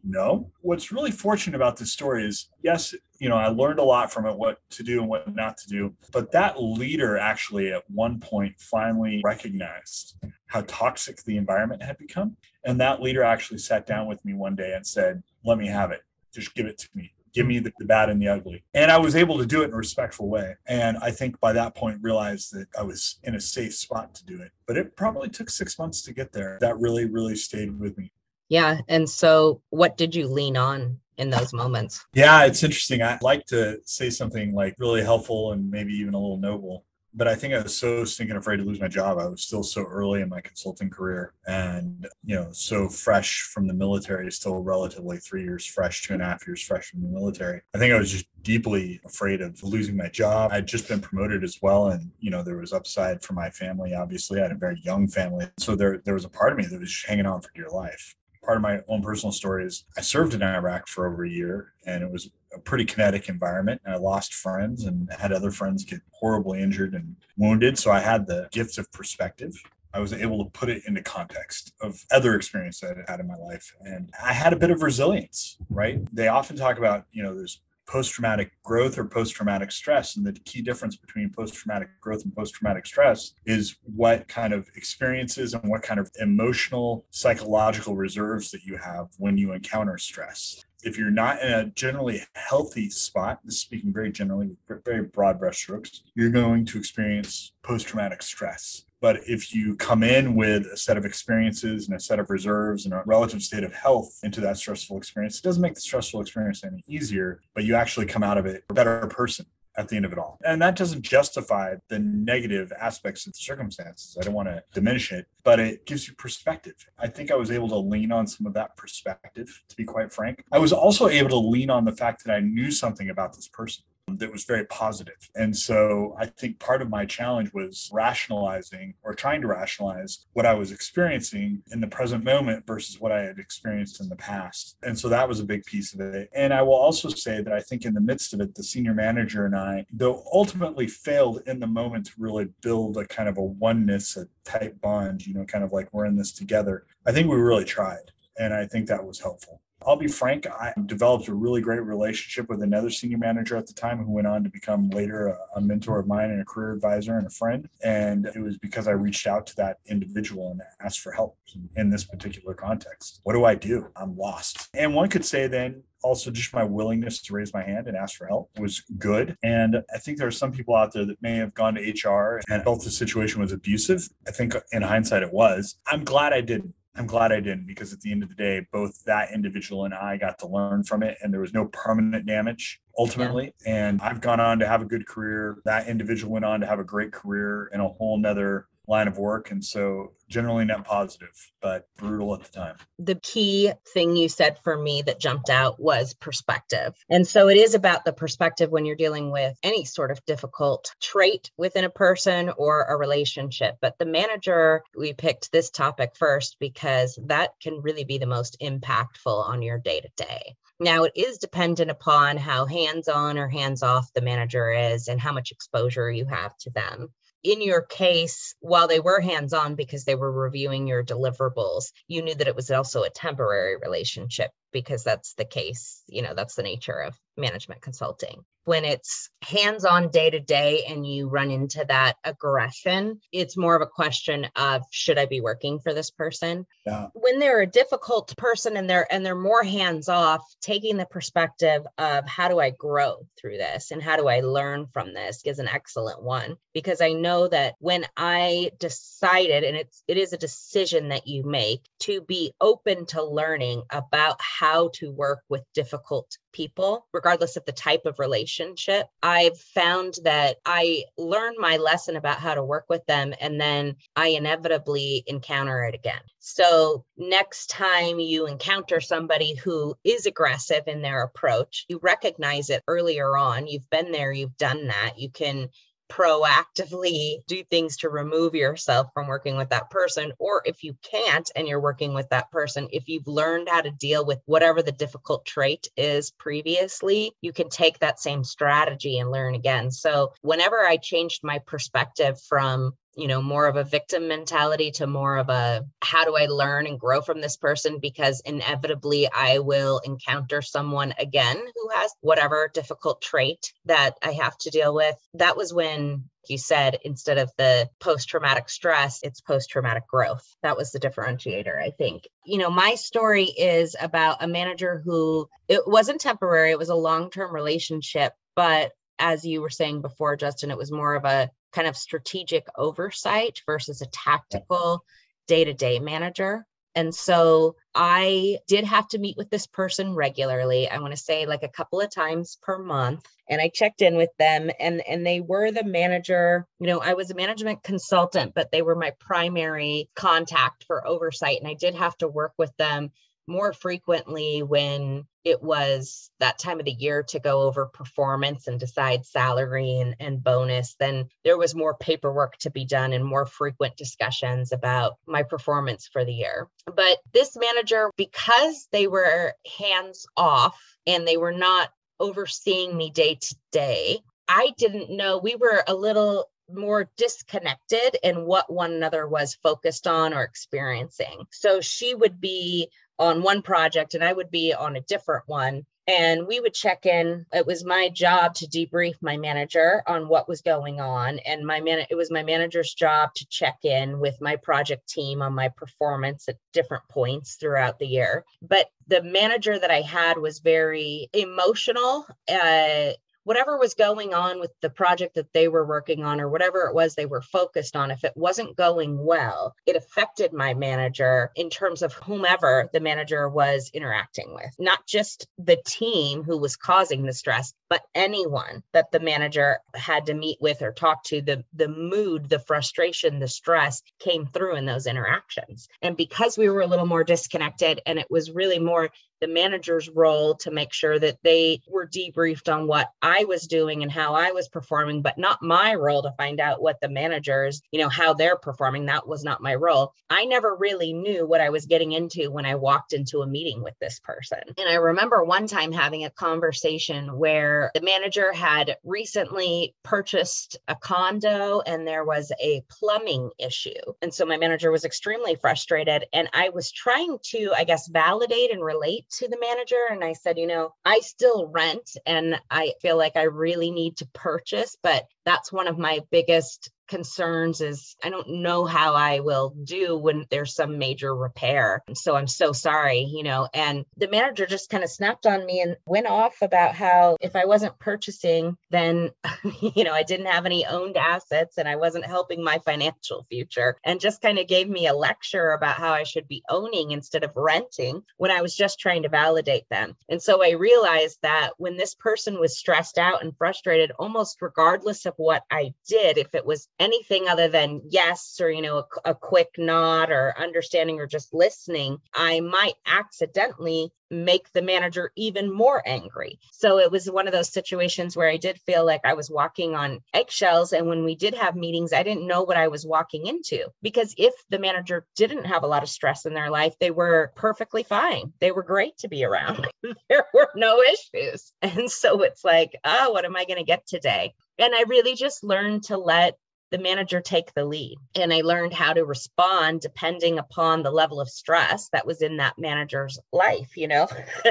No. 0.06 0.50
What's 0.62 0.94
really 0.94 1.12
fortunate 1.12 1.58
about 1.58 1.76
this 1.76 1.92
story 1.92 2.26
is 2.26 2.50
yes, 2.64 2.96
you 3.20 3.28
know, 3.28 3.36
I 3.36 3.50
learned 3.50 3.80
a 3.80 3.84
lot 3.84 4.14
from 4.14 4.26
it, 4.26 4.38
what 4.38 4.60
to 4.72 4.84
do 4.84 5.02
and 5.02 5.10
what 5.10 5.36
not 5.36 5.58
to 5.58 5.68
do. 5.68 5.94
But 6.14 6.32
that 6.32 6.62
leader 6.62 7.18
actually 7.18 7.74
at 7.74 7.84
one 7.90 8.20
point 8.20 8.56
finally 8.60 9.22
recognized 9.26 10.16
how 10.48 10.62
toxic 10.68 11.22
the 11.24 11.36
environment 11.36 11.84
had 11.84 11.98
become. 11.98 12.38
And 12.68 12.82
that 12.82 13.02
leader 13.02 13.24
actually 13.24 13.60
sat 13.60 13.88
down 13.88 14.08
with 14.08 14.24
me 14.26 14.34
one 14.34 14.56
day 14.56 14.74
and 14.76 14.86
said, 14.86 15.24
Let 15.46 15.58
me 15.58 15.68
have 15.68 15.92
it. 15.92 16.02
Just 16.34 16.54
give 16.54 16.66
it 16.66 16.78
to 16.80 16.90
me. 16.94 17.14
Give 17.34 17.48
me 17.48 17.60
the, 17.60 17.72
the 17.80 17.86
bad 17.86 18.10
and 18.10 18.22
the 18.22 18.28
ugly. 18.28 18.64
And 18.74 18.92
I 18.92 18.98
was 18.98 19.16
able 19.16 19.38
to 19.38 19.46
do 19.46 19.62
it 19.62 19.66
in 19.66 19.74
a 19.74 19.78
respectful 19.78 20.28
way. 20.28 20.56
And 20.68 20.98
I 20.98 21.12
think 21.12 21.40
by 21.40 21.54
that 21.54 21.76
point 21.76 22.00
realized 22.02 22.54
that 22.54 22.68
I 22.78 22.84
was 22.84 23.20
in 23.24 23.36
a 23.36 23.40
safe 23.40 23.74
spot 23.76 24.14
to 24.16 24.26
do 24.26 24.42
it. 24.42 24.52
But 24.66 24.76
it 24.78 24.98
probably 24.98 25.30
took 25.30 25.50
six 25.50 25.80
months 25.80 26.02
to 26.04 26.14
get 26.14 26.34
there. 26.34 26.58
That 26.60 26.78
really, 26.78 27.06
really 27.06 27.36
stayed 27.36 27.80
with 27.80 27.98
me. 27.98 28.12
Yeah. 28.50 28.80
And 28.90 29.10
so, 29.10 29.62
what 29.70 29.98
did 29.98 30.14
you 30.14 30.28
lean 30.28 30.58
on 30.58 31.00
in 31.18 31.30
those 31.30 31.54
moments? 31.54 32.06
Yeah, 32.14 32.46
it's 32.46 32.64
interesting. 32.64 33.02
I 33.02 33.18
like 33.22 33.46
to 33.48 33.80
say 33.86 34.10
something 34.10 34.54
like 34.54 34.76
really 34.78 35.04
helpful 35.04 35.54
and 35.54 35.70
maybe 35.70 35.94
even 35.94 36.14
a 36.14 36.20
little 36.20 36.38
noble. 36.38 36.84
But 37.18 37.28
I 37.28 37.34
think 37.34 37.56
I 37.56 37.64
was 37.64 37.76
so 37.76 38.06
stinking 38.06 38.36
afraid 38.36 38.58
to 38.58 38.64
lose 38.64 38.80
my 38.80 38.88
job. 38.88 39.18
I 39.18 39.26
was 39.26 39.42
still 39.42 39.64
so 39.64 39.84
early 39.84 40.22
in 40.22 40.30
my 40.30 40.40
consulting 40.40 40.92
career 40.92 41.34
and, 41.48 42.08
you 42.24 42.36
know, 42.36 42.50
so 42.52 42.88
fresh 42.88 43.42
from 43.42 43.66
the 43.66 43.74
military, 43.74 44.32
still 44.32 44.62
relatively 44.62 45.18
three 45.18 45.42
years 45.42 45.66
fresh, 45.66 46.04
two 46.04 46.14
and 46.14 46.22
a 46.22 46.26
half 46.26 46.46
years 46.46 46.62
fresh 46.62 46.92
from 46.92 47.02
the 47.02 47.08
military. 47.08 47.62
I 47.74 47.80
think 47.80 47.92
I 47.92 47.98
was 47.98 48.12
just 48.12 48.28
deeply 48.44 49.02
afraid 49.04 49.42
of 49.42 49.62
losing 49.64 49.98
my 49.98 50.10
job. 50.10 50.52
I'd 50.54 50.68
just 50.68 50.88
been 50.88 51.02
promoted 51.02 51.44
as 51.44 51.58
well. 51.60 51.88
And, 51.88 52.12
you 52.20 52.30
know, 52.30 52.44
there 52.44 52.58
was 52.58 52.72
upside 52.72 53.24
for 53.24 53.34
my 53.34 53.50
family. 53.50 53.96
Obviously, 53.96 54.40
I 54.40 54.44
had 54.44 54.52
a 54.52 54.56
very 54.56 54.80
young 54.84 55.08
family. 55.08 55.48
So 55.58 55.76
there, 55.76 56.04
there 56.06 56.14
was 56.14 56.26
a 56.26 56.30
part 56.30 56.52
of 56.52 56.60
me 56.60 56.66
that 56.66 56.80
was 56.80 56.92
just 56.92 57.08
hanging 57.08 57.26
on 57.26 57.42
for 57.42 57.50
dear 57.56 57.70
life 57.70 58.16
part 58.48 58.56
of 58.56 58.64
my 58.64 58.80
own 58.88 59.02
personal 59.02 59.34
story 59.34 59.66
is 59.66 59.84
I 59.98 60.02
served 60.02 60.34
in 60.34 60.42
Iraq 60.42 60.88
for 60.88 61.06
over 61.06 61.26
a 61.26 61.30
year 61.30 61.74
and 61.86 62.02
it 62.02 62.10
was 62.10 62.30
a 62.54 62.60
pretty 62.60 62.86
kinetic 62.86 63.30
environment. 63.30 63.82
and 63.86 63.94
I 63.94 63.98
lost 63.98 64.34
friends 64.34 64.86
and 64.86 65.10
had 65.20 65.32
other 65.32 65.52
friends 65.52 65.84
get 65.84 66.02
horribly 66.12 66.62
injured 66.62 66.94
and 66.94 67.16
wounded. 67.36 67.78
So 67.78 67.92
I 67.92 68.00
had 68.00 68.28
the 68.28 68.48
gift 68.52 68.78
of 68.78 68.92
perspective. 68.92 69.54
I 69.94 70.00
was 70.00 70.14
able 70.14 70.44
to 70.44 70.50
put 70.52 70.70
it 70.70 70.84
into 70.86 71.02
context 71.02 71.74
of 71.82 72.06
other 72.12 72.36
experience 72.36 72.84
I 72.84 72.94
had 73.10 73.20
in 73.20 73.28
my 73.28 73.36
life. 73.36 73.74
And 73.82 74.12
I 74.24 74.34
had 74.34 74.54
a 74.54 74.58
bit 74.58 74.70
of 74.70 74.82
resilience, 74.82 75.58
right? 75.70 76.00
They 76.14 76.28
often 76.28 76.56
talk 76.56 76.78
about, 76.78 77.06
you 77.12 77.24
know, 77.24 77.36
there's 77.36 77.62
post 77.88 78.12
traumatic 78.12 78.52
growth 78.64 78.98
or 78.98 79.06
post 79.06 79.34
traumatic 79.34 79.72
stress. 79.72 80.18
And 80.18 80.26
the 80.26 80.34
key 80.34 80.62
difference 80.62 80.96
between 80.98 81.32
post 81.32 81.54
traumatic 81.54 81.90
growth 82.02 82.24
and 82.24 82.36
post 82.36 82.54
traumatic 82.54 82.86
stress 82.86 83.34
is 83.46 83.78
what 83.84 84.28
kind 84.28 84.54
of 84.54 84.68
experiences 84.76 85.54
and 85.54 85.70
what 85.70 85.84
kind 85.84 86.00
of 86.00 86.12
emotional, 86.20 87.06
psychological 87.10 87.96
reserves 87.96 88.52
that 88.52 88.64
you 88.64 88.78
have 88.78 89.08
when 89.18 89.38
you 89.38 89.54
encounter 89.54 89.98
stress. 89.98 90.66
If 90.84 90.98
you're 90.98 91.12
not 91.12 91.42
in 91.42 91.52
a 91.52 91.66
generally 91.66 92.22
healthy 92.36 92.90
spot, 92.90 93.40
speaking 93.50 93.92
very 93.92 94.12
generally, 94.12 94.56
very 94.86 95.04
broad 95.04 95.40
brushstrokes, 95.40 96.02
you're 96.16 96.30
going 96.30 96.66
to 96.66 96.78
experience 96.78 97.54
post 97.64 97.88
traumatic 97.88 98.22
stress. 98.22 98.86
But 99.00 99.22
if 99.28 99.54
you 99.54 99.76
come 99.76 100.02
in 100.04 100.36
with 100.36 100.66
a 100.68 100.78
set 100.78 100.98
of 100.98 101.06
experiences 101.06 101.88
and 101.88 101.96
a 101.96 102.00
set 102.00 102.20
of 102.20 102.30
reserves 102.30 102.86
and 102.86 102.94
a 102.94 103.04
relative 103.06 103.44
state 103.44 103.64
of 103.64 103.74
health 103.74 104.20
into 104.24 104.42
that 104.42 104.58
stressful 104.58 104.98
experience, 104.98 105.38
it 105.38 105.44
doesn't 105.44 105.62
make 105.62 105.76
the 105.76 105.82
stressful 105.82 106.22
experience 106.22 106.64
any 106.64 106.84
easier, 106.88 107.42
but 107.54 107.64
you 107.64 107.76
actually 107.76 108.06
come 108.06 108.24
out 108.24 108.38
of 108.38 108.46
it 108.46 108.64
a 108.70 108.74
better 108.74 109.06
person 109.08 109.46
at 109.78 109.88
the 109.88 109.96
end 109.96 110.06
of 110.06 110.12
it 110.12 110.18
all. 110.18 110.40
And 110.44 110.62
that 110.62 110.76
doesn't 110.76 111.04
justify 111.04 111.76
the 111.88 112.00
negative 112.00 112.74
aspects 112.80 113.28
of 113.28 113.34
the 113.34 113.40
circumstances. 113.40 114.18
I 114.20 114.24
don't 114.24 114.34
want 114.34 114.50
to 114.50 114.64
diminish 114.74 115.12
it, 115.12 115.28
but 115.44 115.60
it 115.60 115.86
gives 115.86 116.08
you 116.08 116.16
perspective. 116.16 116.76
I 116.98 117.08
think 117.08 117.32
I 117.32 117.36
was 117.36 117.52
able 117.52 117.70
to 117.70 117.78
lean 117.78 118.12
on 118.12 118.28
some 118.28 118.48
of 118.48 118.54
that 118.56 118.76
perspective, 118.76 119.64
to 119.70 119.76
be 119.76 119.86
quite 119.86 120.12
frank. 120.12 120.44
I 120.52 120.60
was 120.60 120.74
also 120.74 121.08
able 121.08 121.30
to 121.30 121.38
lean 121.38 121.70
on 121.70 121.86
the 121.86 121.92
fact 121.92 122.26
that 122.26 122.34
I 122.34 122.40
knew 122.40 122.72
something 122.72 123.10
about 123.10 123.36
this 123.36 123.48
person 123.48 123.84
that 124.08 124.32
was 124.32 124.46
very 124.46 124.66
positive. 124.66 125.30
And 125.36 125.56
so 125.56 126.16
I 126.18 126.28
think 126.28 126.60
part 126.60 126.82
of 126.82 126.90
my 126.90 127.06
challenge 127.06 127.54
was 127.54 127.90
rationalizing 127.94 128.94
or 129.04 129.14
trying 129.14 129.42
to 129.42 129.48
rationalize 129.48 130.26
what 130.34 130.46
I 130.46 130.54
was 130.54 130.72
experiencing 130.72 131.64
in 131.72 131.82
the 131.82 131.88
present 131.88 132.24
moment 132.24 132.66
versus 132.66 133.00
what 133.00 133.12
I 133.12 133.22
had 133.22 133.38
experienced 133.38 134.00
in 134.00 134.08
the 134.08 134.16
past. 134.16 134.78
And 134.82 134.98
so 134.98 135.10
that 135.10 135.28
was 135.28 135.40
a 135.40 135.46
big 135.46 135.66
piece 135.66 135.94
of 135.94 136.00
it. 136.00 136.30
And 136.34 136.54
I 136.54 136.62
will 136.62 136.76
also 136.76 137.10
say 137.10 137.42
that 137.42 137.54
I 137.54 137.60
think 137.60 137.86
in 137.86 137.94
the 137.94 138.02
midst 138.02 138.34
of 138.34 138.40
it, 138.40 138.56
the 138.56 138.64
senior 138.64 138.94
manager 138.94 139.46
and 139.46 139.56
I, 139.56 139.86
though 139.92 140.24
ultimately 140.32 140.88
failed 140.88 141.42
in 141.46 141.60
the 141.60 141.68
moment 141.68 142.06
to 142.08 142.14
really 142.18 142.48
build 142.62 142.98
a 142.98 143.06
kind 143.06 143.28
of 143.28 143.38
a 143.38 143.44
oneness, 143.44 144.16
a 144.16 144.28
tight 144.46 144.80
bond, 144.80 145.28
you 145.28 145.34
know, 145.34 145.46
kind 145.46 145.64
of 145.64 145.74
like 145.74 145.90
we're 145.92 146.06
in 146.06 146.16
this 146.16 146.32
together, 146.32 146.86
I 147.06 147.12
think 147.12 147.30
we 147.30 147.36
really 147.36 147.66
tried. 147.66 148.12
And 148.40 148.54
I 148.54 148.68
think 148.68 148.88
that 148.88 149.06
was 149.06 149.20
helpful. 149.20 149.62
I'll 149.86 149.96
be 149.96 150.08
frank, 150.08 150.48
I 150.48 150.74
developed 150.86 151.28
a 151.28 151.34
really 151.34 151.62
great 151.62 151.82
relationship 151.82 152.50
with 152.50 152.62
another 152.62 152.90
senior 152.90 153.18
manager 153.18 153.56
at 153.56 153.68
the 153.68 153.74
time 153.74 154.04
who 154.04 154.12
went 154.12 154.28
on 154.28 154.44
to 154.44 154.50
become 154.50 154.90
later 154.90 155.28
a, 155.28 155.38
a, 155.56 155.62
mentor 155.62 156.00
of 156.00 156.08
mine 156.08 156.32
and 156.32 156.42
a 156.42 156.46
career 156.46 156.74
advisor 156.74 157.18
and 157.18 157.28
a 157.28 157.30
friend. 157.30 157.70
And 157.84 158.26
it 158.26 158.40
was 158.40 158.58
because 158.58 158.88
I 158.88 158.92
reached 158.92 159.28
out 159.28 159.46
to 159.48 159.56
that 159.58 159.78
individual 159.88 160.52
and 160.52 160.62
asked 160.82 161.02
for 161.02 161.12
help 161.12 161.38
in 161.76 161.90
this 161.90 162.04
particular 162.04 162.54
context. 162.54 163.22
What 163.24 163.34
do 163.34 163.46
I 163.46 163.56
do? 163.56 163.88
I'm 163.96 164.18
lost. 164.18 164.68
And 164.74 164.96
one 164.96 165.10
could 165.10 165.26
say 165.26 165.48
then, 165.48 165.84
also 166.04 166.32
just 166.32 166.54
my 166.54 166.64
willingness 166.64 167.22
to 167.22 167.34
raise 167.34 167.54
my 167.54 167.64
hand 167.64 167.88
and 167.88 167.98
ask 167.98 168.18
for 168.18 168.28
help 168.28 168.50
was 168.58 168.82
good. 168.98 169.36
And 169.44 169.84
I 169.94 169.98
think 169.98 170.18
there 170.18 170.28
are 170.28 170.32
some 170.32 170.52
people 170.52 170.76
out 170.76 170.94
there 170.94 171.06
that 171.06 171.22
may 171.22 171.36
have 171.36 171.54
gone 171.54 171.76
to 171.76 171.82
HR 171.82 172.42
and 172.50 172.64
felt 172.64 172.84
the 172.84 172.92
situation 172.92 173.42
was 173.42 173.52
abusive. 173.52 174.08
I 174.28 174.32
think 174.32 174.56
in 174.72 174.84
hindsight 174.84 175.24
it 175.24 175.34
was. 175.34 175.76
I'm 175.88 176.04
glad 176.04 176.34
I 176.34 176.42
didn't 176.42 176.74
I'm 176.98 177.06
glad 177.06 177.32
I 177.32 177.40
didn't 177.40 177.68
because 177.68 177.94
at 177.94 178.02
the 178.02 178.12
end 178.12 178.24
of 178.24 178.30
the 178.30 178.36
day, 178.36 178.66
both 178.72 179.04
that 179.06 179.32
individual 179.32 179.86
and 179.86 179.94
I 179.94 180.18
got 180.18 180.40
to 180.40 180.48
learn 180.48 180.84
from 180.84 181.04
it, 181.04 181.18
and 181.22 181.32
there 181.32 181.42
was 181.42 181.54
no 181.54 181.66
permanent 181.66 182.26
damage 182.26 182.82
ultimately. 182.98 183.54
Yeah. 183.66 183.88
And 183.88 184.02
I've 184.02 184.20
gone 184.20 184.40
on 184.40 184.60
to 184.60 184.68
have 184.68 184.82
a 184.82 184.86
good 184.86 185.08
career. 185.08 185.58
That 185.66 185.88
individual 185.88 186.34
went 186.34 186.46
on 186.46 186.60
to 186.62 186.68
have 186.68 186.80
a 186.80 186.84
great 186.84 187.12
career 187.12 187.70
in 187.74 187.80
a 187.80 187.88
whole 187.88 188.18
nother 188.18 188.68
line 188.88 189.08
of 189.08 189.18
work. 189.18 189.52
And 189.52 189.64
so 189.64 190.14
generally 190.30 190.66
net 190.66 190.86
positive, 190.86 191.52
but 191.62 191.88
brutal 191.98 192.34
at 192.34 192.44
the 192.44 192.52
time. 192.52 192.76
The 193.00 193.16
key 193.16 193.72
thing 193.94 194.16
you 194.16 194.30
said 194.30 194.58
for 194.64 194.78
me 194.78 195.02
that 195.04 195.20
jumped 195.20 195.50
out 195.50 195.80
was 195.80 196.14
perspective. 196.14 196.94
And 197.10 197.28
so 197.28 197.50
it 197.50 197.58
is 197.58 197.76
about 197.76 198.06
the 198.06 198.14
perspective 198.14 198.70
when 198.70 198.86
you're 198.86 198.96
dealing 198.96 199.32
with 199.32 199.58
any 199.64 199.86
sort 199.86 200.12
of 200.12 200.24
difficult 200.26 200.94
trait 201.02 201.52
within 201.58 201.84
a 201.84 201.90
person 201.90 202.50
or 202.58 202.84
a 202.84 202.98
relationship. 202.98 203.78
But 203.82 203.98
the 203.98 204.06
manager, 204.06 204.84
we 204.96 205.14
picked 205.14 205.52
this 205.52 205.70
topic 205.70 206.12
first 206.18 206.58
because 206.60 207.18
that 207.26 207.52
can 207.62 207.82
really 207.82 208.04
be 208.04 208.18
the 208.18 208.26
most 208.26 208.58
impactful 208.62 209.48
on 209.48 209.62
your 209.62 209.80
day 209.80 210.00
to 210.02 210.10
day. 210.16 210.56
Now, 210.80 211.06
it 211.06 211.14
is 211.16 211.40
dependent 211.40 211.90
upon 211.90 212.38
how 212.38 212.68
hands 212.68 213.08
on 213.08 213.40
or 213.40 213.48
hands 213.48 213.82
off 213.82 214.14
the 214.14 214.22
manager 214.22 214.72
is 214.72 215.08
and 215.08 215.20
how 215.20 215.34
much 215.34 215.52
exposure 215.52 216.12
you 216.12 216.26
have 216.26 216.56
to 216.60 216.70
them 216.70 217.10
in 217.48 217.62
your 217.62 217.82
case, 217.82 218.56
while 218.60 218.90
they 218.90 219.00
were 219.00 219.22
hands 219.22 219.54
on 219.54 219.76
because 219.76 220.04
they 220.04 220.16
were 220.16 220.32
reviewing 220.32 220.86
your 220.86 221.02
deliverables, 221.04 221.94
you 222.10 222.22
knew 222.22 222.36
that 222.36 222.48
it 222.48 222.58
was 222.58 222.70
also 222.70 223.04
a 223.04 223.10
temporary 223.10 223.78
relationship 223.78 224.52
because 224.72 225.04
that's 225.04 225.34
the 225.34 225.46
case. 225.46 226.04
You 226.08 226.22
know, 226.22 226.34
that's 226.34 226.56
the 226.56 226.64
nature 226.64 227.00
of 227.02 227.18
management 227.38 227.82
consulting. 227.82 228.44
When 228.66 228.84
it's 228.84 229.30
hands 229.42 229.86
on 229.86 230.10
day 230.10 230.30
to 230.30 230.42
day 230.42 230.84
and 230.90 231.08
you 231.08 231.30
run 231.30 231.52
into 231.52 231.86
that 231.88 232.18
aggression, 232.26 233.22
it's 233.32 233.56
more 233.56 233.76
of 233.76 233.82
a 233.82 233.88
question 233.88 234.46
of 234.58 234.84
should 234.92 235.18
I 235.18 235.26
be 235.26 235.40
working 235.40 235.80
for 235.80 235.94
this 235.94 236.12
person? 236.12 236.66
Yeah. 236.86 237.08
When 237.14 237.40
they're 237.40 237.62
a 237.62 237.68
difficult 237.68 238.36
person 238.36 238.76
and 238.76 238.90
they're 238.90 239.08
and 239.10 239.26
they're 239.26 239.36
more 239.36 239.64
hands 239.64 240.10
off, 240.10 240.44
taking 240.62 240.98
the 240.98 241.06
perspective 241.06 241.84
of 241.98 242.28
how 242.28 242.50
do 242.50 242.60
I 242.60 242.72
grow 242.72 243.26
through 243.40 243.58
this 243.58 243.92
and 243.92 244.04
how 244.04 244.18
do 244.18 244.28
I 244.28 244.42
learn 244.42 244.88
from 244.92 245.14
this 245.14 245.42
is 245.46 245.60
an 245.60 245.70
excellent 245.70 246.22
one 246.22 246.58
because 246.74 247.00
I 247.00 247.14
know 247.14 247.48
that 247.48 247.76
when 247.80 248.06
I 248.18 248.72
decided 248.80 249.64
and 249.64 249.78
it's 249.78 250.04
it 250.10 250.18
is 250.18 250.34
a 250.34 250.38
decision 250.38 251.10
that 251.10 251.26
you 251.26 251.44
make 251.46 251.84
to 252.02 252.20
be 252.20 252.52
open 252.60 253.06
to 253.08 253.24
learning 253.24 253.84
about 253.92 254.42
how 254.68 254.90
to 254.94 255.12
work 255.12 255.40
with 255.48 255.64
difficult 255.74 256.38
people, 256.52 257.08
regardless 257.14 257.56
of 257.56 257.64
the 257.66 257.72
type 257.72 258.06
of 258.06 258.20
relationship, 258.20 259.08
I've 259.24 259.58
found 259.58 260.16
that 260.24 260.58
I 260.66 261.06
learn 261.18 261.54
my 261.58 261.78
lesson 261.78 262.18
about 262.18 262.40
how 262.40 262.54
to 262.54 262.64
work 262.64 262.86
with 262.90 263.06
them 263.06 263.34
and 263.40 263.62
then 263.62 263.96
I 264.16 264.30
inevitably 264.30 265.24
encounter 265.26 265.84
it 265.84 265.96
again. 265.96 266.20
So, 266.40 267.06
next 267.18 267.68
time 267.68 268.20
you 268.20 268.48
encounter 268.48 269.00
somebody 269.00 269.56
who 269.56 269.96
is 270.04 270.26
aggressive 270.26 270.84
in 270.88 271.02
their 271.02 271.24
approach, 271.24 271.86
you 271.88 272.00
recognize 272.02 272.70
it 272.70 272.84
earlier 272.88 273.38
on. 273.38 273.68
You've 273.68 273.90
been 273.90 274.12
there, 274.12 274.34
you've 274.34 274.58
done 274.58 274.88
that. 274.88 275.14
You 275.18 275.30
can 275.30 275.70
proactively 276.10 277.46
do 277.48 277.64
things 277.64 277.98
to 277.98 278.10
remove 278.10 278.56
yourself 278.56 279.08
from 279.14 279.28
working 279.28 279.58
with 279.58 279.70
that 279.70 279.90
person. 279.90 280.34
Or 280.40 280.62
if 280.66 280.84
you 280.84 280.96
can't 281.04 281.50
and 281.56 281.68
you're 281.68 281.82
working 281.82 282.14
with 282.14 282.30
that 282.30 282.52
person, 282.52 282.88
if 282.92 283.08
you've 283.08 283.28
learned 283.28 283.70
how 283.70 283.82
to 283.82 283.92
deal 283.92 284.26
with 284.26 284.40
whatever 284.46 284.82
the 284.82 284.92
difficult 284.92 285.46
trait 285.46 285.90
is 285.98 286.32
previously, 286.32 287.32
you 287.42 287.54
can 287.54 287.70
take 287.70 288.00
that 288.00 288.20
same 288.20 288.44
strategy 288.44 289.20
and 289.20 289.32
learn 289.32 289.56
again. 289.56 289.92
So, 289.92 290.34
whenever 290.42 290.86
I 290.86 290.98
changed 290.98 291.44
my 291.44 291.60
perspective 291.60 292.40
from 292.48 292.94
you 293.18 293.28
know 293.28 293.42
more 293.42 293.66
of 293.66 293.76
a 293.76 293.84
victim 293.84 294.28
mentality 294.28 294.92
to 294.92 295.08
more 295.08 295.38
of 295.38 295.50
a 295.50 295.84
how 296.02 296.24
do 296.24 296.36
i 296.38 296.46
learn 296.46 296.86
and 296.86 297.00
grow 297.00 297.20
from 297.20 297.42
this 297.42 297.58
person? 297.58 298.00
because 298.00 298.42
inevitably 298.46 299.28
i 299.34 299.60
will 299.60 300.00
encounter 300.00 300.62
someone 300.62 301.14
again 301.20 301.58
who 301.58 301.90
has 301.96 302.14
whatever 302.22 302.70
difficult 302.74 303.22
trait 303.22 303.74
that 303.86 304.16
i 304.24 304.32
have 304.32 304.58
to 304.58 304.70
deal 304.70 304.94
with. 304.94 305.16
That 305.34 305.58
was 305.58 305.74
when 305.74 306.26
you 306.48 306.58
said 306.58 307.00
instead 307.04 307.38
of 307.38 307.52
the 307.58 307.90
post 308.00 308.30
traumatic 308.30 308.70
stress 308.70 309.20
it's 309.24 309.42
post 309.42 309.70
traumatic 309.70 310.08
growth. 310.08 310.46
That 310.62 310.78
was 310.78 310.92
the 310.92 311.00
differentiator 311.00 311.82
i 311.82 311.92
think. 311.92 312.28
You 312.46 312.60
know 312.60 312.70
my 312.70 312.96
story 312.96 313.46
is 313.46 313.96
about 314.00 314.44
a 314.44 314.48
manager 314.48 315.02
who 315.04 315.50
it 315.68 315.82
wasn't 315.88 316.22
temporary 316.22 316.72
it 316.72 316.80
was 316.80 316.90
a 316.90 316.96
long 316.96 317.32
term 317.32 317.54
relationship 317.54 318.34
but 318.56 318.92
as 319.20 319.44
you 319.44 319.62
were 319.62 319.70
saying 319.70 320.02
before 320.02 320.36
justin 320.36 320.70
it 320.70 320.78
was 320.78 320.92
more 320.92 321.16
of 321.16 321.26
a 321.26 321.50
kind 321.74 321.88
of 321.88 321.98
strategic 321.98 322.68
oversight 322.76 323.62
versus 323.66 324.02
a 324.02 324.08
tactical 324.08 325.04
day 325.48 325.64
to 325.66 325.74
day 325.74 326.00
manager. 326.00 326.66
And 326.98 327.14
so 327.14 327.76
I 327.94 328.58
did 328.68 328.84
have 328.86 329.08
to 329.10 329.20
meet 329.20 329.38
with 329.38 329.52
this 329.52 329.68
person 329.68 330.16
regularly. 330.16 330.90
I 330.90 330.98
want 330.98 331.14
to 331.16 331.22
say 331.22 331.46
like 331.46 331.62
a 331.62 331.70
couple 331.70 332.02
of 332.02 332.10
times 332.10 332.58
per 332.64 332.80
month. 332.80 333.24
And 333.48 333.62
I 333.62 333.70
checked 333.70 334.02
in 334.02 334.18
with 334.18 334.32
them 334.40 334.72
and 334.80 335.08
and 335.08 335.26
they 335.26 335.40
were 335.40 335.72
the 335.72 335.84
manager, 335.84 336.66
you 336.80 336.88
know, 336.88 337.00
I 337.00 337.14
was 337.14 337.30
a 337.30 337.36
management 337.36 337.84
consultant, 337.84 338.54
but 338.56 338.72
they 338.72 338.82
were 338.82 338.96
my 338.96 339.14
primary 339.20 340.10
contact 340.16 340.86
for 340.86 341.08
oversight 341.08 341.60
and 341.60 341.68
I 341.68 341.76
did 341.76 341.94
have 341.94 342.18
to 342.18 342.28
work 342.28 342.54
with 342.58 342.76
them 342.78 343.12
more 343.48 343.74
frequently 343.74 344.62
when 344.62 345.26
it 345.44 345.64
was 345.64 346.30
that 346.40 346.60
time 346.60 346.80
of 346.80 346.86
the 346.86 346.92
year 346.92 347.24
to 347.24 347.40
go 347.40 347.62
over 347.62 347.86
performance 347.86 348.68
and 348.68 348.80
decide 348.80 349.26
salary 349.26 350.00
and, 350.00 350.16
and 350.20 350.44
bonus, 350.44 350.96
then 351.00 351.30
there 351.46 351.58
was 351.58 351.74
more 351.74 351.96
paperwork 351.96 352.58
to 352.58 352.70
be 352.70 352.86
done 352.86 353.14
and 353.14 353.24
more 353.24 353.46
frequent 353.46 353.96
discussions 353.96 354.74
about 354.74 355.14
my 355.26 355.44
performance 355.44 356.10
for 356.12 356.26
the 356.26 356.34
year. 356.34 356.68
But 356.86 357.20
this 357.34 357.56
manager, 357.56 358.12
because 358.18 358.88
they 358.92 359.08
were 359.08 359.54
hands 359.80 360.26
off 360.36 360.78
and 361.06 361.26
they 361.26 361.38
were 361.38 361.54
not 361.54 361.90
overseeing 362.20 362.96
me 362.96 363.10
day 363.10 363.36
to 363.36 363.56
day, 363.72 364.20
I 364.50 364.74
didn't 364.78 365.16
know 365.16 365.38
we 365.38 365.56
were 365.56 365.84
a 365.88 365.94
little 365.94 366.50
more 366.70 367.10
disconnected 367.18 368.18
in 368.24 368.46
what 368.46 368.72
one 368.72 368.92
another 368.92 369.28
was 369.28 369.56
focused 369.56 370.08
on 370.08 370.34
or 370.34 370.44
experiencing. 370.44 371.46
So 371.52 371.80
she 371.80 372.14
would 372.14 372.42
be 372.42 372.90
on 373.20 373.42
one 373.42 373.62
project 373.62 374.14
and 374.14 374.24
I 374.24 374.34
would 374.34 374.52
be 374.52 374.74
on 374.74 374.96
a 374.96 375.02
different 375.02 375.44
one. 375.48 375.86
And 376.10 376.48
we 376.48 376.62
would 376.62 376.74
check 376.74 377.06
in. 377.06 377.46
It 377.54 377.68
was 377.68 377.84
my 377.84 378.08
job 378.08 378.56
to 378.56 378.68
debrief 378.68 379.16
my 379.22 379.36
manager 379.36 380.04
on 380.08 380.30
what 380.30 380.48
was 380.48 380.62
going 380.62 381.02
on 381.02 381.40
and 381.40 381.68
my 381.68 381.82
man 381.82 382.06
it 382.10 382.16
was 382.16 382.32
my 382.32 382.44
manager's 382.44 382.94
job 382.94 383.34
to 383.36 383.48
check 383.50 383.80
in 383.84 384.20
with 384.20 384.40
my 384.40 384.56
project 384.56 385.10
team 385.10 385.42
on 385.42 385.54
my 385.54 385.68
performance 385.68 386.48
at 386.48 386.56
different 386.72 387.04
points 387.10 387.56
throughout 387.56 388.00
the 388.00 388.08
year. 388.08 388.46
But 388.62 388.90
the 389.08 389.22
manager 389.22 389.78
that 389.78 389.92
i 389.92 390.02
had 390.02 390.38
was 390.38 390.60
very 390.60 391.30
emotional 391.34 392.26
uh, 392.50 393.12
whatever 393.48 393.78
was 393.78 393.94
going 393.94 394.34
on 394.34 394.60
with 394.60 394.72
the 394.82 394.90
project 394.90 395.36
that 395.36 395.54
they 395.54 395.70
were 395.70 395.86
working 395.86 396.26
on 396.26 396.42
or 396.42 396.50
whatever 396.50 396.82
it 396.82 396.94
was 396.94 397.16
they 397.16 397.26
were 397.26 397.42
focused 397.42 397.96
on, 397.96 398.12
if 398.12 398.26
it 398.26 398.34
wasn't 398.36 398.76
going 398.76 399.24
well, 399.24 399.74
it 399.86 399.96
affected 399.96 400.52
my 400.52 400.74
manager 400.74 401.50
in 401.56 401.70
terms 401.70 402.02
of 402.02 402.12
whomever 402.12 402.90
the 402.92 403.00
manager 403.00 403.48
was 403.48 403.90
interacting 403.94 404.54
with, 404.54 404.76
not 404.78 405.00
just 405.08 405.48
the 405.58 405.78
team 405.88 406.44
who 406.44 406.58
was 406.58 406.76
causing 406.76 407.24
the 407.24 407.32
stress, 407.32 407.74
but 407.90 408.02
anyone 408.14 408.84
that 408.92 409.12
the 409.14 409.20
manager 409.22 409.78
had 409.96 410.26
to 410.26 410.34
meet 410.34 410.58
with 410.60 410.82
or 410.82 410.92
talk 410.92 411.24
to. 411.24 411.42
The, 411.42 411.64
the 411.74 411.88
mood, 411.88 412.50
the 412.50 412.60
frustration, 412.60 413.40
the 413.40 413.48
stress 413.48 414.02
came 414.20 414.46
through 414.46 414.76
in 414.76 414.86
those 414.86 415.08
interactions. 415.08 415.88
And 416.02 416.18
because 416.18 416.58
we 416.58 416.68
were 416.68 416.82
a 416.82 416.88
little 416.88 417.06
more 417.06 417.24
disconnected 417.24 418.02
and 418.06 418.20
it 418.20 418.28
was 418.30 418.52
really 418.52 418.80
more 418.80 419.10
the 419.42 419.48
manager's 419.48 420.10
role 420.10 420.56
to 420.56 420.72
make 420.72 420.94
sure 420.94 421.20
that 421.20 421.38
they 421.44 421.82
were 421.88 422.08
debriefed 422.08 422.74
on 422.74 422.88
what 422.88 423.10
I 423.22 423.46
was 423.46 423.68
doing 423.68 424.04
and 424.04 424.12
how 424.12 424.36
I 424.36 424.52
was 424.52 424.68
performing, 424.68 425.22
but 425.22 425.38
not 425.38 425.62
my 425.62 425.96
role 425.96 426.24
to 426.24 426.34
find 426.38 426.60
out 426.60 426.82
what 426.82 427.00
the 427.02 427.10
managers, 427.10 427.82
you 427.92 428.00
know, 428.00 428.10
how 428.10 428.34
they're 428.34 428.58
performing. 428.58 429.06
That 429.06 429.28
was 429.28 429.44
not 429.44 429.62
my 429.62 429.76
role. 429.76 430.14
I 430.30 430.46
never 430.46 430.76
really 430.76 431.14
knew 431.14 431.48
what 431.48 431.62
I 431.62 431.70
was 431.70 431.86
getting 431.86 432.12
into 432.14 432.52
when 432.52 432.66
I 432.66 432.76
walked 432.76 433.14
into 433.14 433.42
a 433.42 433.48
meeting 433.48 433.84
with 433.84 433.94
this 434.00 434.20
person. 434.20 434.60
And 434.78 434.90
I 434.90 434.96
remember 434.96 435.44
one 435.44 435.68
time 435.68 435.92
having 435.92 436.26
a 436.26 436.30
conversation 436.32 437.38
where 437.38 437.92
the 437.94 438.02
manager 438.02 438.52
had 438.54 438.98
recently 439.04 439.96
purchased 440.04 440.78
a 440.88 440.96
condo 440.96 441.82
and 441.82 442.08
there 442.08 442.26
was 442.26 442.52
a 442.62 442.84
plumbing 442.90 443.50
issue. 443.60 443.92
And 444.22 444.34
so 444.34 444.46
my 444.46 444.58
manager 444.58 444.92
was 444.92 445.06
extremely 445.06 445.56
frustrated. 445.56 446.26
And 446.34 446.50
I 446.54 446.70
was 446.70 446.92
trying 446.92 447.38
to, 447.52 447.74
I 447.78 447.84
guess, 447.84 448.08
validate 448.08 448.72
and 448.72 448.84
relate 448.84 449.26
to 449.30 449.48
the 449.48 449.60
manager 449.60 450.00
and 450.10 450.24
I 450.24 450.34
said, 450.34 450.58
you 450.58 450.68
know, 450.68 450.94
I 451.06 451.20
still 451.20 451.68
rent 451.68 452.18
and 452.26 452.60
I 452.70 452.94
feel 453.02 453.18
like 453.18 453.36
I 453.36 453.44
really 453.44 453.92
need 453.92 454.18
to 454.18 454.28
purchase, 454.34 454.98
but 455.02 455.26
that's 455.48 455.72
one 455.72 455.88
of 455.88 455.98
my 455.98 456.20
biggest 456.30 456.92
concerns 457.08 457.82
is 457.82 458.16
I 458.24 458.30
don't 458.30 458.62
know 458.62 458.86
how 458.86 459.16
I 459.16 459.40
will 459.40 459.74
do 459.84 460.18
when 460.18 460.46
there's 460.50 460.76
some 460.76 460.98
major 460.98 461.34
repair. 461.34 462.04
So 462.14 462.36
I'm 462.36 462.48
so 462.48 462.72
sorry, 462.72 463.22
you 463.22 463.44
know. 463.44 463.68
And 463.74 464.06
the 464.18 464.28
manager 464.28 464.66
just 464.66 464.90
kind 464.90 465.04
of 465.04 465.10
snapped 465.10 465.46
on 465.46 465.66
me 465.66 465.82
and 465.82 465.96
went 466.06 466.28
off 466.28 466.62
about 466.62 466.96
how 466.96 467.38
if 467.42 467.56
I 467.56 467.66
wasn't 467.66 468.00
purchasing, 468.00 468.78
then, 468.92 469.32
you 469.82 470.04
know, 470.04 470.14
I 470.14 470.24
didn't 470.24 470.48
have 470.48 470.66
any 470.66 470.86
owned 470.86 471.18
assets 471.18 471.78
and 471.78 471.88
I 471.88 471.96
wasn't 471.96 472.26
helping 472.26 472.64
my 472.64 472.80
financial 472.80 473.46
future. 473.50 473.98
And 474.04 474.20
just 474.20 474.42
kind 474.42 474.60
of 474.60 474.68
gave 474.68 474.90
me 474.90 475.08
a 475.08 475.16
lecture 475.16 475.72
about 475.72 475.98
how 475.98 476.12
I 476.12 476.24
should 476.24 476.48
be 476.48 476.64
owning 476.70 477.12
instead 477.12 477.44
of 477.44 477.52
renting 477.56 478.24
when 478.38 478.52
I 478.52 478.62
was 478.62 478.76
just 478.76 479.00
trying 479.00 479.24
to 479.24 479.30
validate 479.30 479.86
them. 479.90 480.16
And 480.30 480.42
so 480.42 480.64
I 480.64 480.72
realized 480.72 481.40
that 481.42 481.72
when 481.78 481.98
this 481.98 482.16
person 482.16 482.60
was 482.60 482.78
stressed 482.78 483.18
out 483.18 483.44
and 483.44 483.56
frustrated, 483.58 484.12
almost 484.20 484.62
regardless 484.62 485.26
of 485.26 485.34
what 485.38 485.64
I 485.72 485.94
did, 486.08 486.38
if 486.38 486.54
it 486.54 486.66
was 486.66 486.88
anything 487.00 487.48
other 487.48 487.68
than 487.68 488.02
yes 488.10 488.60
or 488.62 488.70
you 488.70 488.82
know 488.82 489.00
a, 489.26 489.32
a, 489.32 489.36
quick 489.36 489.70
nod 489.78 490.30
or 490.30 490.54
understanding 490.58 491.20
or 491.20 491.28
just 491.28 491.54
listening 491.54 492.18
i 492.34 492.60
might 492.60 492.96
accidentally 493.06 494.12
make 494.30 494.70
the 494.74 494.82
manager 494.82 495.32
even 495.38 495.72
more 495.72 496.04
angry. 496.06 496.60
So 496.74 497.00
it 497.00 497.10
was 497.10 497.32
one 497.32 497.48
of 497.48 497.54
those 497.54 497.72
situations 497.72 498.36
where 498.36 498.50
i 498.50 498.58
did 498.58 498.80
feel 498.82 499.06
like 499.06 499.22
i 499.24 499.34
was 499.34 499.50
walking 499.50 499.96
on 499.96 500.20
eggshells 500.34 500.92
and 500.92 501.08
when 501.08 501.24
we 501.24 501.36
did 501.36 501.54
have 501.54 501.76
meetings 501.76 502.12
i 502.14 502.24
didn't 502.24 502.48
know 502.48 502.64
what 502.64 502.78
i 502.78 502.90
was 502.90 503.06
walking 503.06 503.48
into 503.48 503.86
because 504.02 504.34
if 504.38 504.54
the 504.70 504.80
manager 504.80 505.26
didn't 505.36 505.66
have 505.66 505.84
a 505.84 505.88
lot 505.88 506.04
of 506.04 506.10
stress 506.10 506.46
in 506.46 506.54
their 506.54 506.70
life 506.70 506.96
they 507.00 507.12
were 507.12 507.52
perfectly 507.56 508.04
fine. 508.04 508.52
They 508.60 508.72
were 508.72 508.84
great 508.84 509.18
to 509.20 509.28
be 509.28 509.44
around. 509.46 509.88
There 510.30 510.46
were 510.54 510.70
no 510.76 511.02
issues. 511.02 511.72
And 511.82 512.10
so 512.10 512.42
it's 512.42 512.66
like 512.66 512.92
oh 513.06 513.32
what 513.32 513.46
am 513.46 513.56
i 513.56 513.66
going 513.66 513.78
to 513.78 513.84
get 513.84 514.06
today 514.08 514.54
and 514.80 514.96
I 514.96 515.04
really 515.08 515.36
just 515.36 515.64
learned 515.64 516.04
to 516.06 516.18
let 516.18 516.58
the 516.92 516.98
manager 516.98 517.42
take 517.42 517.74
the 517.74 517.86
lead. 517.86 518.18
And 518.36 518.54
I 518.54 518.62
learned 518.62 518.94
how 518.94 519.14
to 519.14 519.26
respond 519.26 520.02
depending 520.02 520.58
upon 520.58 521.04
the 521.04 521.12
level 521.12 521.42
of 521.42 521.50
stress 521.50 522.10
that 522.14 522.26
was 522.26 522.42
in 522.42 522.58
that 522.58 522.78
manager's 522.78 523.40
life, 523.52 523.98
you 523.98 524.08
know, 524.08 524.28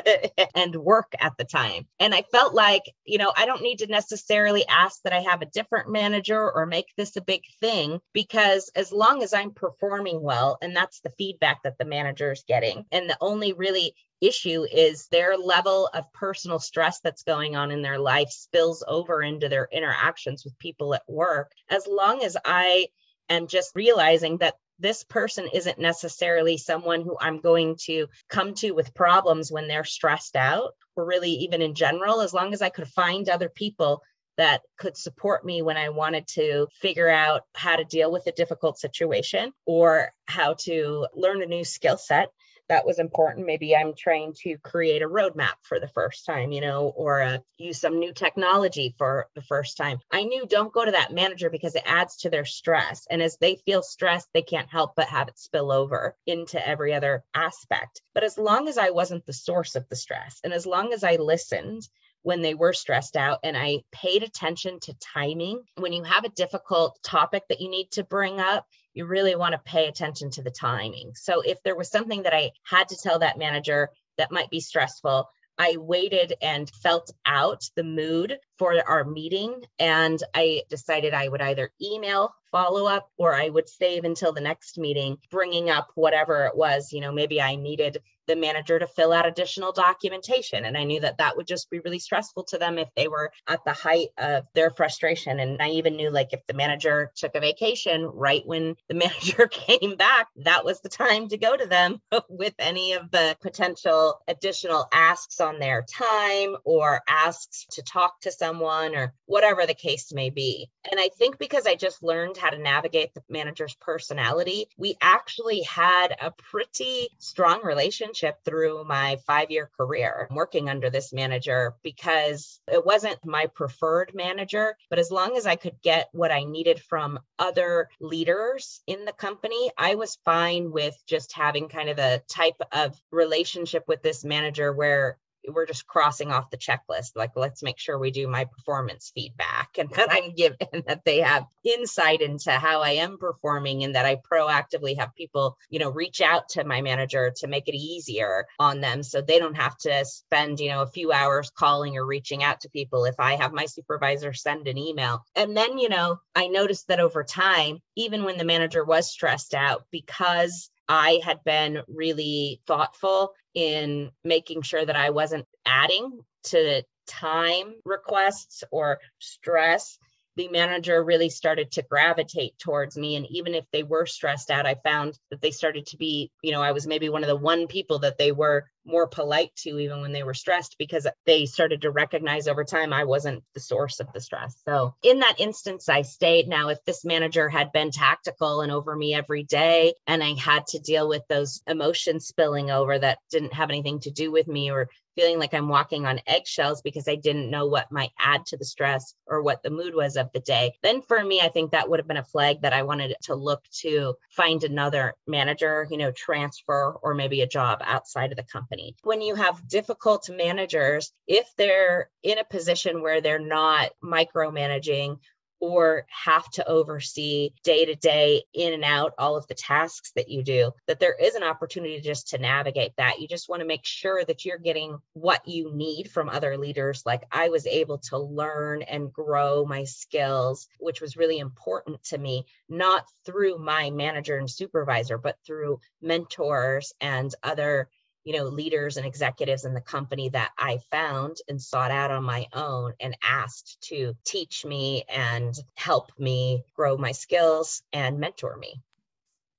and 0.54 0.74
work 0.76 1.12
at 1.18 1.32
the 1.36 1.44
time. 1.44 1.86
And 2.00 2.14
I 2.14 2.22
felt 2.32 2.54
like, 2.54 2.82
you 3.04 3.18
know, 3.18 3.32
I 3.36 3.46
don't 3.46 3.62
need 3.62 3.80
to 3.80 3.86
necessarily 3.86 4.66
ask 4.68 5.02
that 5.02 5.12
I 5.12 5.20
have 5.20 5.42
a 5.42 5.46
different 5.46 5.90
manager 5.90 6.50
or 6.50 6.66
make 6.66 6.86
this 6.96 7.16
a 7.16 7.22
big 7.22 7.42
thing 7.60 8.00
because 8.12 8.70
as 8.74 8.92
long 8.92 9.22
as 9.22 9.34
I'm 9.34 9.52
performing 9.52 10.22
well, 10.22 10.58
and 10.62 10.74
that's 10.74 11.00
the 11.00 11.12
feedback 11.18 11.62
that 11.64 11.76
the 11.78 11.84
manager 11.84 12.32
is 12.32 12.44
getting, 12.48 12.86
and 12.92 13.10
the 13.10 13.18
only 13.20 13.52
really 13.52 13.94
issue 14.20 14.64
is 14.70 15.09
their 15.09 15.37
level 15.37 15.88
of 15.92 16.12
personal 16.12 16.59
stress 16.59 17.00
that's 17.00 17.22
going 17.22 17.57
on 17.57 17.70
in 17.70 17.83
their 17.83 17.98
life 17.98 18.31
spills 18.31 18.85
over 18.87 19.22
into 19.22 19.48
their 19.48 19.68
interactions 19.70 20.44
with 20.44 20.59
people 20.59 20.94
at 20.94 21.02
work. 21.09 21.52
As 21.68 21.87
long 21.87 22.22
as 22.22 22.37
I 22.44 22.88
am 23.29 23.46
just 23.46 23.72
realizing 23.74 24.38
that 24.38 24.55
this 24.79 25.05
person 25.05 25.48
isn't 25.52 25.79
necessarily 25.79 26.59
someone 26.59 27.02
who 27.02 27.16
I'm 27.20 27.40
going 27.40 27.76
to 27.85 28.09
come 28.29 28.55
to 28.55 28.72
with 28.72 28.94
problems 28.94 29.50
when 29.50 29.68
they're 29.68 29.85
stressed 29.85 30.37
out, 30.37 30.72
or 30.96 31.07
really 31.07 31.31
even 31.31 31.62
in 31.62 31.74
general, 31.74 32.20
as 32.20 32.35
long 32.35 32.52
as 32.52 32.62
I 32.62 32.68
could 32.68 32.88
find 32.88 33.29
other 33.29 33.48
people 33.48 34.02
that 34.37 34.61
could 34.79 34.96
support 34.96 35.46
me 35.46 35.62
when 35.62 35.79
I 35.79 35.88
wanted 35.88 36.26
to 36.35 36.66
figure 36.81 37.09
out 37.09 37.42
how 37.55 37.76
to 37.76 37.85
deal 37.85 38.12
with 38.12 38.26
a 38.26 38.33
difficult 38.33 38.79
situation 38.79 39.52
or 39.64 40.12
how 40.26 40.55
to 40.64 41.07
learn 41.14 41.42
a 41.42 41.46
new 41.46 41.64
skill 41.64 41.96
set 41.96 42.29
that 42.68 42.87
was 42.87 42.98
important. 42.98 43.46
Maybe 43.46 43.76
I'm 43.76 43.94
trying 43.94 44.35
to 44.42 44.57
create 44.59 45.02
a 45.02 45.09
roadmap 45.09 45.55
for 45.62 45.79
the 45.79 45.88
first 45.88 46.26
time, 46.26 46.52
you 46.52 46.61
know, 46.61 46.92
or 46.96 47.22
uh, 47.22 47.38
use 47.59 47.81
some 47.81 47.98
new 47.98 48.12
technology 48.12 48.94
for 48.98 49.29
the 49.35 49.42
first 49.42 49.76
time. 49.76 49.98
I 50.12 50.24
knew 50.24 50.46
don't 50.46 50.72
go 50.72 50.85
to 50.85 50.90
that 50.92 51.12
manager 51.12 51.50
because 51.50 51.74
it 51.74 51.83
adds 51.87 52.16
to 52.18 52.31
their 52.31 52.44
stress. 52.44 53.07
And 53.11 53.22
as 53.22 53.37
they 53.40 53.57
feel 53.57 53.83
stressed, 53.83 54.29
they 54.33 54.42
can't 54.42 54.70
help 54.70 54.94
but 54.96 55.09
have 55.09 55.29
it 55.29 55.38
spill 55.38 55.70
over 55.70 56.16
into 56.26 56.66
every 56.66 56.94
other 56.94 57.24
aspect. 57.35 58.02
But 58.14 58.24
as 58.24 58.38
long 58.38 58.68
as 58.68 58.79
I 58.79 58.90
wasn't 58.90 59.26
the 59.26 59.33
source 59.33 59.76
of 59.76 59.88
the 59.88 59.96
stress 59.96 60.40
and 60.44 60.52
as 60.52 60.66
long 60.66 60.92
as 60.92 61.05
I 61.05 61.16
listened, 61.16 61.88
when 62.26 62.42
they 62.42 62.55
were 62.55 62.72
stressed 62.72 63.16
out 63.16 63.38
and 63.44 63.57
I 63.57 63.85
paid 63.92 64.24
attention 64.24 64.81
to 64.81 64.94
timing. 64.94 65.62
When 65.76 65.92
you 65.92 66.02
have 66.02 66.24
a 66.24 66.31
difficult 66.31 66.98
topic 67.05 67.44
that 67.48 67.61
you 67.61 67.70
need 67.70 67.92
to 67.92 68.02
bring 68.02 68.40
up, 68.40 68.66
you 68.96 69.04
really 69.04 69.37
want 69.37 69.52
to 69.52 69.70
pay 69.70 69.87
attention 69.87 70.30
to 70.30 70.42
the 70.42 70.50
timing. 70.50 71.12
So 71.14 71.42
if 71.42 71.62
there 71.62 71.76
was 71.76 71.90
something 71.90 72.22
that 72.22 72.35
I 72.35 72.50
had 72.64 72.88
to 72.88 72.96
tell 72.96 73.18
that 73.18 73.38
manager 73.38 73.90
that 74.16 74.32
might 74.32 74.48
be 74.48 74.59
stressful, 74.59 75.28
I 75.59 75.76
waited 75.78 76.35
and 76.40 76.70
felt 76.82 77.12
out 77.26 77.62
the 77.76 77.85
mood 77.85 78.38
for 78.59 78.74
our 78.88 79.04
meeting. 79.04 79.62
And 79.78 80.18
I 80.35 80.62
decided 80.70 81.12
I 81.12 81.28
would 81.28 81.42
either 81.42 81.70
email 81.80 82.35
follow 82.50 82.87
up 82.87 83.11
or 83.18 83.35
I 83.35 83.50
would 83.50 83.68
save 83.68 84.04
until 84.04 84.32
the 84.32 84.40
next 84.40 84.78
meeting, 84.78 85.18
bringing 85.30 85.68
up 85.68 85.88
whatever 85.94 86.46
it 86.46 86.56
was. 86.56 86.90
You 86.90 87.02
know, 87.02 87.12
maybe 87.12 87.40
I 87.40 87.56
needed 87.56 87.98
the 88.26 88.36
manager 88.36 88.78
to 88.78 88.86
fill 88.86 89.12
out 89.12 89.26
additional 89.26 89.72
documentation. 89.72 90.64
And 90.64 90.76
I 90.76 90.84
knew 90.84 91.00
that 91.00 91.18
that 91.18 91.36
would 91.36 91.46
just 91.46 91.70
be 91.70 91.80
really 91.80 91.98
stressful 91.98 92.44
to 92.44 92.58
them 92.58 92.78
if 92.78 92.88
they 92.96 93.08
were 93.08 93.32
at 93.46 93.64
the 93.64 93.72
height 93.72 94.08
of 94.18 94.44
their 94.54 94.70
frustration. 94.70 95.40
And 95.40 95.60
I 95.60 95.70
even 95.70 95.96
knew 95.96 96.10
like 96.10 96.32
if 96.32 96.46
the 96.46 96.54
manager 96.54 97.12
took 97.16 97.34
a 97.34 97.40
vacation 97.40 98.04
right 98.04 98.42
when 98.44 98.76
the 98.88 98.94
manager 99.06 99.46
came 99.46 99.96
back, 99.96 100.28
that 100.36 100.64
was 100.64 100.80
the 100.80 100.88
time 100.88 101.28
to 101.28 101.38
go 101.38 101.56
to 101.56 101.66
them 101.66 102.00
with 102.28 102.54
any 102.58 102.92
of 102.92 103.10
the 103.10 103.36
potential 103.40 104.20
additional 104.28 104.86
asks 104.92 105.40
on 105.40 105.58
their 105.58 105.82
time 105.82 106.56
or 106.64 107.02
asks 107.08 107.66
to 107.72 107.82
talk 107.82 108.20
to 108.20 108.32
someone 108.32 108.94
or 108.94 109.12
whatever 109.26 109.66
the 109.66 109.74
case 109.74 110.12
may 110.12 110.30
be. 110.30 110.68
And 110.90 111.00
I 111.00 111.10
think 111.18 111.38
because 111.38 111.66
I 111.66 111.74
just 111.74 112.02
learned 112.02 112.36
how 112.36 112.50
to 112.50 112.58
navigate 112.58 113.14
the 113.14 113.22
manager's 113.28 113.74
personality, 113.80 114.68
we 114.76 114.96
actually 115.00 115.62
had 115.62 116.16
a 116.20 116.30
pretty 116.30 117.08
strong 117.18 117.60
relationship 117.62 118.15
through 118.44 118.85
my 118.85 119.16
five 119.26 119.50
year 119.50 119.70
career 119.76 120.29
working 120.31 120.68
under 120.68 120.90
this 120.90 121.12
manager 121.12 121.74
because 121.83 122.61
it 122.70 122.85
wasn't 122.85 123.18
my 123.24 123.46
preferred 123.46 124.12
manager. 124.14 124.76
But 124.90 124.98
as 124.98 125.11
long 125.11 125.37
as 125.37 125.46
I 125.46 125.57
could 125.57 125.81
get 125.83 126.09
what 126.12 126.33
I 126.33 126.44
needed 126.44 126.81
from 126.81 127.18
other 127.38 127.88
leaders 128.00 128.81
in 128.87 129.05
the 129.05 129.12
company, 129.12 129.70
I 129.76 129.94
was 129.94 130.18
fine 130.24 130.70
with 130.70 130.96
just 131.07 131.33
having 131.33 131.68
kind 131.68 131.88
of 131.88 131.98
a 131.98 132.22
type 132.29 132.61
of 132.72 133.00
relationship 133.11 133.85
with 133.88 134.02
this 134.02 134.24
manager 134.24 134.72
where 134.72 135.18
we're 135.48 135.66
just 135.66 135.87
crossing 135.87 136.32
off 136.32 136.50
the 136.50 136.56
checklist. 136.56 137.12
Like, 137.14 137.32
let's 137.37 137.62
make 137.62 137.78
sure 137.78 137.98
we 137.98 138.11
do 138.11 138.28
my 138.28 138.44
performance 138.44 139.12
feedback 139.14 139.70
and 139.78 139.90
that 139.90 140.09
I'm 140.11 140.35
given 140.35 140.56
that 140.87 141.04
they 141.04 141.18
have 141.20 141.46
insight 141.64 142.20
into 142.20 142.52
how 142.52 142.82
I 142.82 142.90
am 142.90 143.18
performing 143.18 143.85
and 143.85 143.94
that 143.94 144.06
I 144.06 144.16
proactively 144.16 144.98
have 144.98 145.14
people, 145.14 145.56
you 145.70 145.78
know, 145.78 145.90
reach 145.90 146.20
out 146.20 146.48
to 146.50 146.64
my 146.64 146.82
manager 146.82 147.32
to 147.37 147.46
make 147.46 147.68
it 147.68 147.74
easier 147.74 148.46
on 148.59 148.80
them 148.80 149.02
so 149.02 149.20
they 149.20 149.38
don't 149.38 149.56
have 149.56 149.76
to 149.78 150.04
spend, 150.04 150.61
you 150.61 150.68
know, 150.68 150.82
a 150.82 150.87
few 150.87 151.12
hours 151.12 151.50
calling 151.50 151.96
or 151.96 152.06
reaching 152.06 152.42
out 152.42 152.61
to 152.61 152.70
people 152.70 153.04
if 153.04 153.16
I 153.18 153.37
have 153.37 153.52
my 153.52 153.66
supervisor 153.66 154.32
send 154.32 154.68
an 154.68 154.78
email. 154.78 155.24
And 155.35 155.56
then, 155.56 155.78
you 155.78 155.88
know, 155.88 156.18
I 156.35 156.48
noticed 156.48 156.88
that 156.88 157.00
over 157.00 157.24
time, 157.24 157.78
even 157.96 158.24
when 158.24 158.38
the 158.38 158.44
manager 158.44 158.85
was 158.85 159.11
stressed 159.11 159.54
out, 159.54 159.85
because 159.90 160.70
I 160.88 161.20
had 161.25 161.42
been 161.44 161.83
really 161.88 162.61
thoughtful 162.66 163.33
in 163.55 164.11
making 164.25 164.62
sure 164.62 164.85
that 164.85 164.96
I 164.96 165.11
wasn't 165.11 165.46
adding 165.64 166.20
to 166.44 166.83
time 167.07 167.75
requests 167.85 168.62
or 168.70 169.01
stress. 169.18 169.99
The 170.37 170.49
manager 170.49 171.03
really 171.03 171.31
started 171.31 171.72
to 171.72 171.83
gravitate 171.83 172.59
towards 172.59 172.96
me 172.96 173.16
and 173.16 173.27
even 173.31 173.55
if 173.55 173.64
they 173.72 173.83
were 173.83 174.05
stressed 174.05 174.51
out 174.51 174.66
i 174.66 174.75
found 174.75 175.18
that 175.31 175.40
they 175.40 175.51
started 175.51 175.87
to 175.87 175.96
be 175.96 176.31
you 176.42 176.53
know 176.53 176.61
i 176.61 176.72
was 176.72 176.87
maybe 176.87 177.09
one 177.09 177.22
of 177.22 177.29
the 177.29 177.37
one 177.37 177.66
people 177.66 178.01
that 178.01 178.18
they 178.18 178.33
were 178.33 178.66
more 178.87 179.07
polite 179.07 179.51
to 179.57 179.79
even 179.79 180.01
when 180.01 180.12
they 180.12 180.22
were 180.22 180.35
stressed 180.35 180.77
because 180.79 181.07
they 181.25 181.46
started 181.46 181.83
to 181.83 181.90
recognize 181.90 182.49
over 182.49 182.64
time 182.64 182.92
I 182.92 183.05
wasn't 183.05 183.44
the 183.55 183.61
source 183.61 184.01
of 184.01 184.12
the 184.12 184.20
stress. 184.20 184.57
So 184.64 184.94
in 185.03 185.20
that 185.20 185.40
instance, 185.40 185.88
I 185.88 186.03
stayed. 186.03 186.49
Now, 186.49 186.68
if 186.68 186.85
this 186.85 187.05
manager 187.05 187.49
had 187.49 187.72
been 187.72 187.90
tactical 187.90 188.61
and 188.61 188.72
over 188.72 188.94
me 188.94 189.14
every 189.14 189.42
day, 189.44 189.94
and 190.07 190.22
I 190.22 190.35
had 190.35 190.66
to 190.68 190.79
deal 190.79 191.09
with 191.09 191.22
those 191.29 191.62
emotions 191.66 192.27
spilling 192.27 192.70
over 192.70 192.99
that 192.99 193.18
didn't 193.31 193.55
have 193.55 193.70
anything 193.70 194.01
to 194.01 194.11
do 194.11 194.31
with 194.31 194.46
me 194.46 194.70
or 194.70 194.88
feeling 195.16 195.38
like 195.38 195.55
I'm 195.55 195.68
walking 195.68 196.07
on 196.07 196.20
eggshells 196.27 196.83
because 196.83 197.09
I 197.09 197.16
didn't 197.16 197.51
know 197.51 197.66
what 197.66 197.90
might 197.90 198.11
add 198.18 198.44
to 198.46 198.57
the 198.57 198.64
stress 198.64 199.14
or 199.27 199.42
what 199.42 199.62
the 199.62 199.70
mood 199.70 199.94
was 199.94 200.16
of 200.16 200.31
the 200.33 200.40
day. 200.40 200.75
Then 200.83 201.01
for 201.03 201.25
me, 201.25 201.40
I 201.40 201.49
think 201.49 201.70
that 201.70 201.88
would 201.88 201.99
have 201.99 202.07
been 202.07 202.18
a 202.18 202.25
flag 202.25 202.61
that 202.62 202.75
I 202.75 202.83
wanted 202.83 203.16
to 203.22 203.35
look 203.35 203.62
to 203.81 204.14
find 204.31 204.62
another 204.62 205.14
manager, 205.27 205.87
you 205.90 205.96
know, 205.96 206.12
transfer 206.12 206.96
or 207.03 207.14
maybe 207.14 207.40
a 207.40 207.46
job 207.49 207.81
outside 207.83 208.31
of 208.31 208.37
the 208.37 208.44
company. 208.44 208.75
When 209.02 209.22
you 209.22 209.34
have 209.34 209.68
difficult 209.68 210.28
managers, 210.30 211.12
if 211.26 211.48
they're 211.56 212.10
in 212.22 212.38
a 212.38 212.44
position 212.44 213.02
where 213.02 213.20
they're 213.20 213.38
not 213.38 213.90
micromanaging 214.02 215.18
or 215.60 216.06
have 216.08 216.48
to 216.50 216.68
oversee 216.68 217.50
day 217.64 217.84
to 217.86 217.94
day 217.94 218.42
in 218.52 218.74
and 218.74 218.84
out 218.84 219.14
all 219.18 219.36
of 219.36 219.46
the 219.46 219.54
tasks 219.54 220.12
that 220.14 220.28
you 220.28 220.42
do 220.42 220.70
that 220.86 221.00
there 221.00 221.14
is 221.14 221.34
an 221.34 221.42
opportunity 221.42 222.00
just 222.00 222.28
to 222.28 222.38
navigate 222.38 222.92
that. 222.96 223.20
You 223.20 223.28
just 223.28 223.48
want 223.48 223.60
to 223.60 223.66
make 223.66 223.84
sure 223.84 224.24
that 224.24 224.44
you're 224.44 224.58
getting 224.58 224.98
what 225.14 225.46
you 225.48 225.72
need 225.74 226.10
from 226.10 226.28
other 226.28 226.56
leaders. 226.58 227.02
Like 227.06 227.24
i 227.32 227.48
was 227.48 227.66
able 227.66 227.98
to 227.98 228.18
learn 228.18 228.82
and 228.82 229.12
grow 229.12 229.64
my 229.64 229.84
skills 229.84 230.68
which 230.78 231.00
was 231.00 231.16
really 231.16 231.38
important 231.38 232.02
to 232.04 232.18
me 232.18 232.44
not 232.68 233.04
through 233.24 233.58
my 233.58 233.90
manager 233.90 234.36
and 234.36 234.50
supervisor 234.50 235.18
but 235.18 235.36
through 235.46 235.80
mentors 236.02 236.92
and 237.00 237.34
other 237.42 237.88
you 238.26 238.32
know 238.32 238.44
leaders 238.44 238.96
and 238.98 239.06
executives 239.06 239.64
in 239.64 239.72
the 239.72 239.80
company 239.80 240.28
that 240.28 240.50
i 240.58 240.78
found 240.90 241.36
and 241.48 241.62
sought 241.62 241.92
out 241.92 242.10
on 242.10 242.24
my 242.24 242.46
own 242.52 242.92
and 243.00 243.16
asked 243.22 243.78
to 243.80 244.14
teach 244.24 244.66
me 244.66 245.04
and 245.08 245.54
help 245.76 246.10
me 246.18 246.64
grow 246.74 246.96
my 246.98 247.12
skills 247.12 247.82
and 247.92 248.18
mentor 248.18 248.56
me 248.56 248.82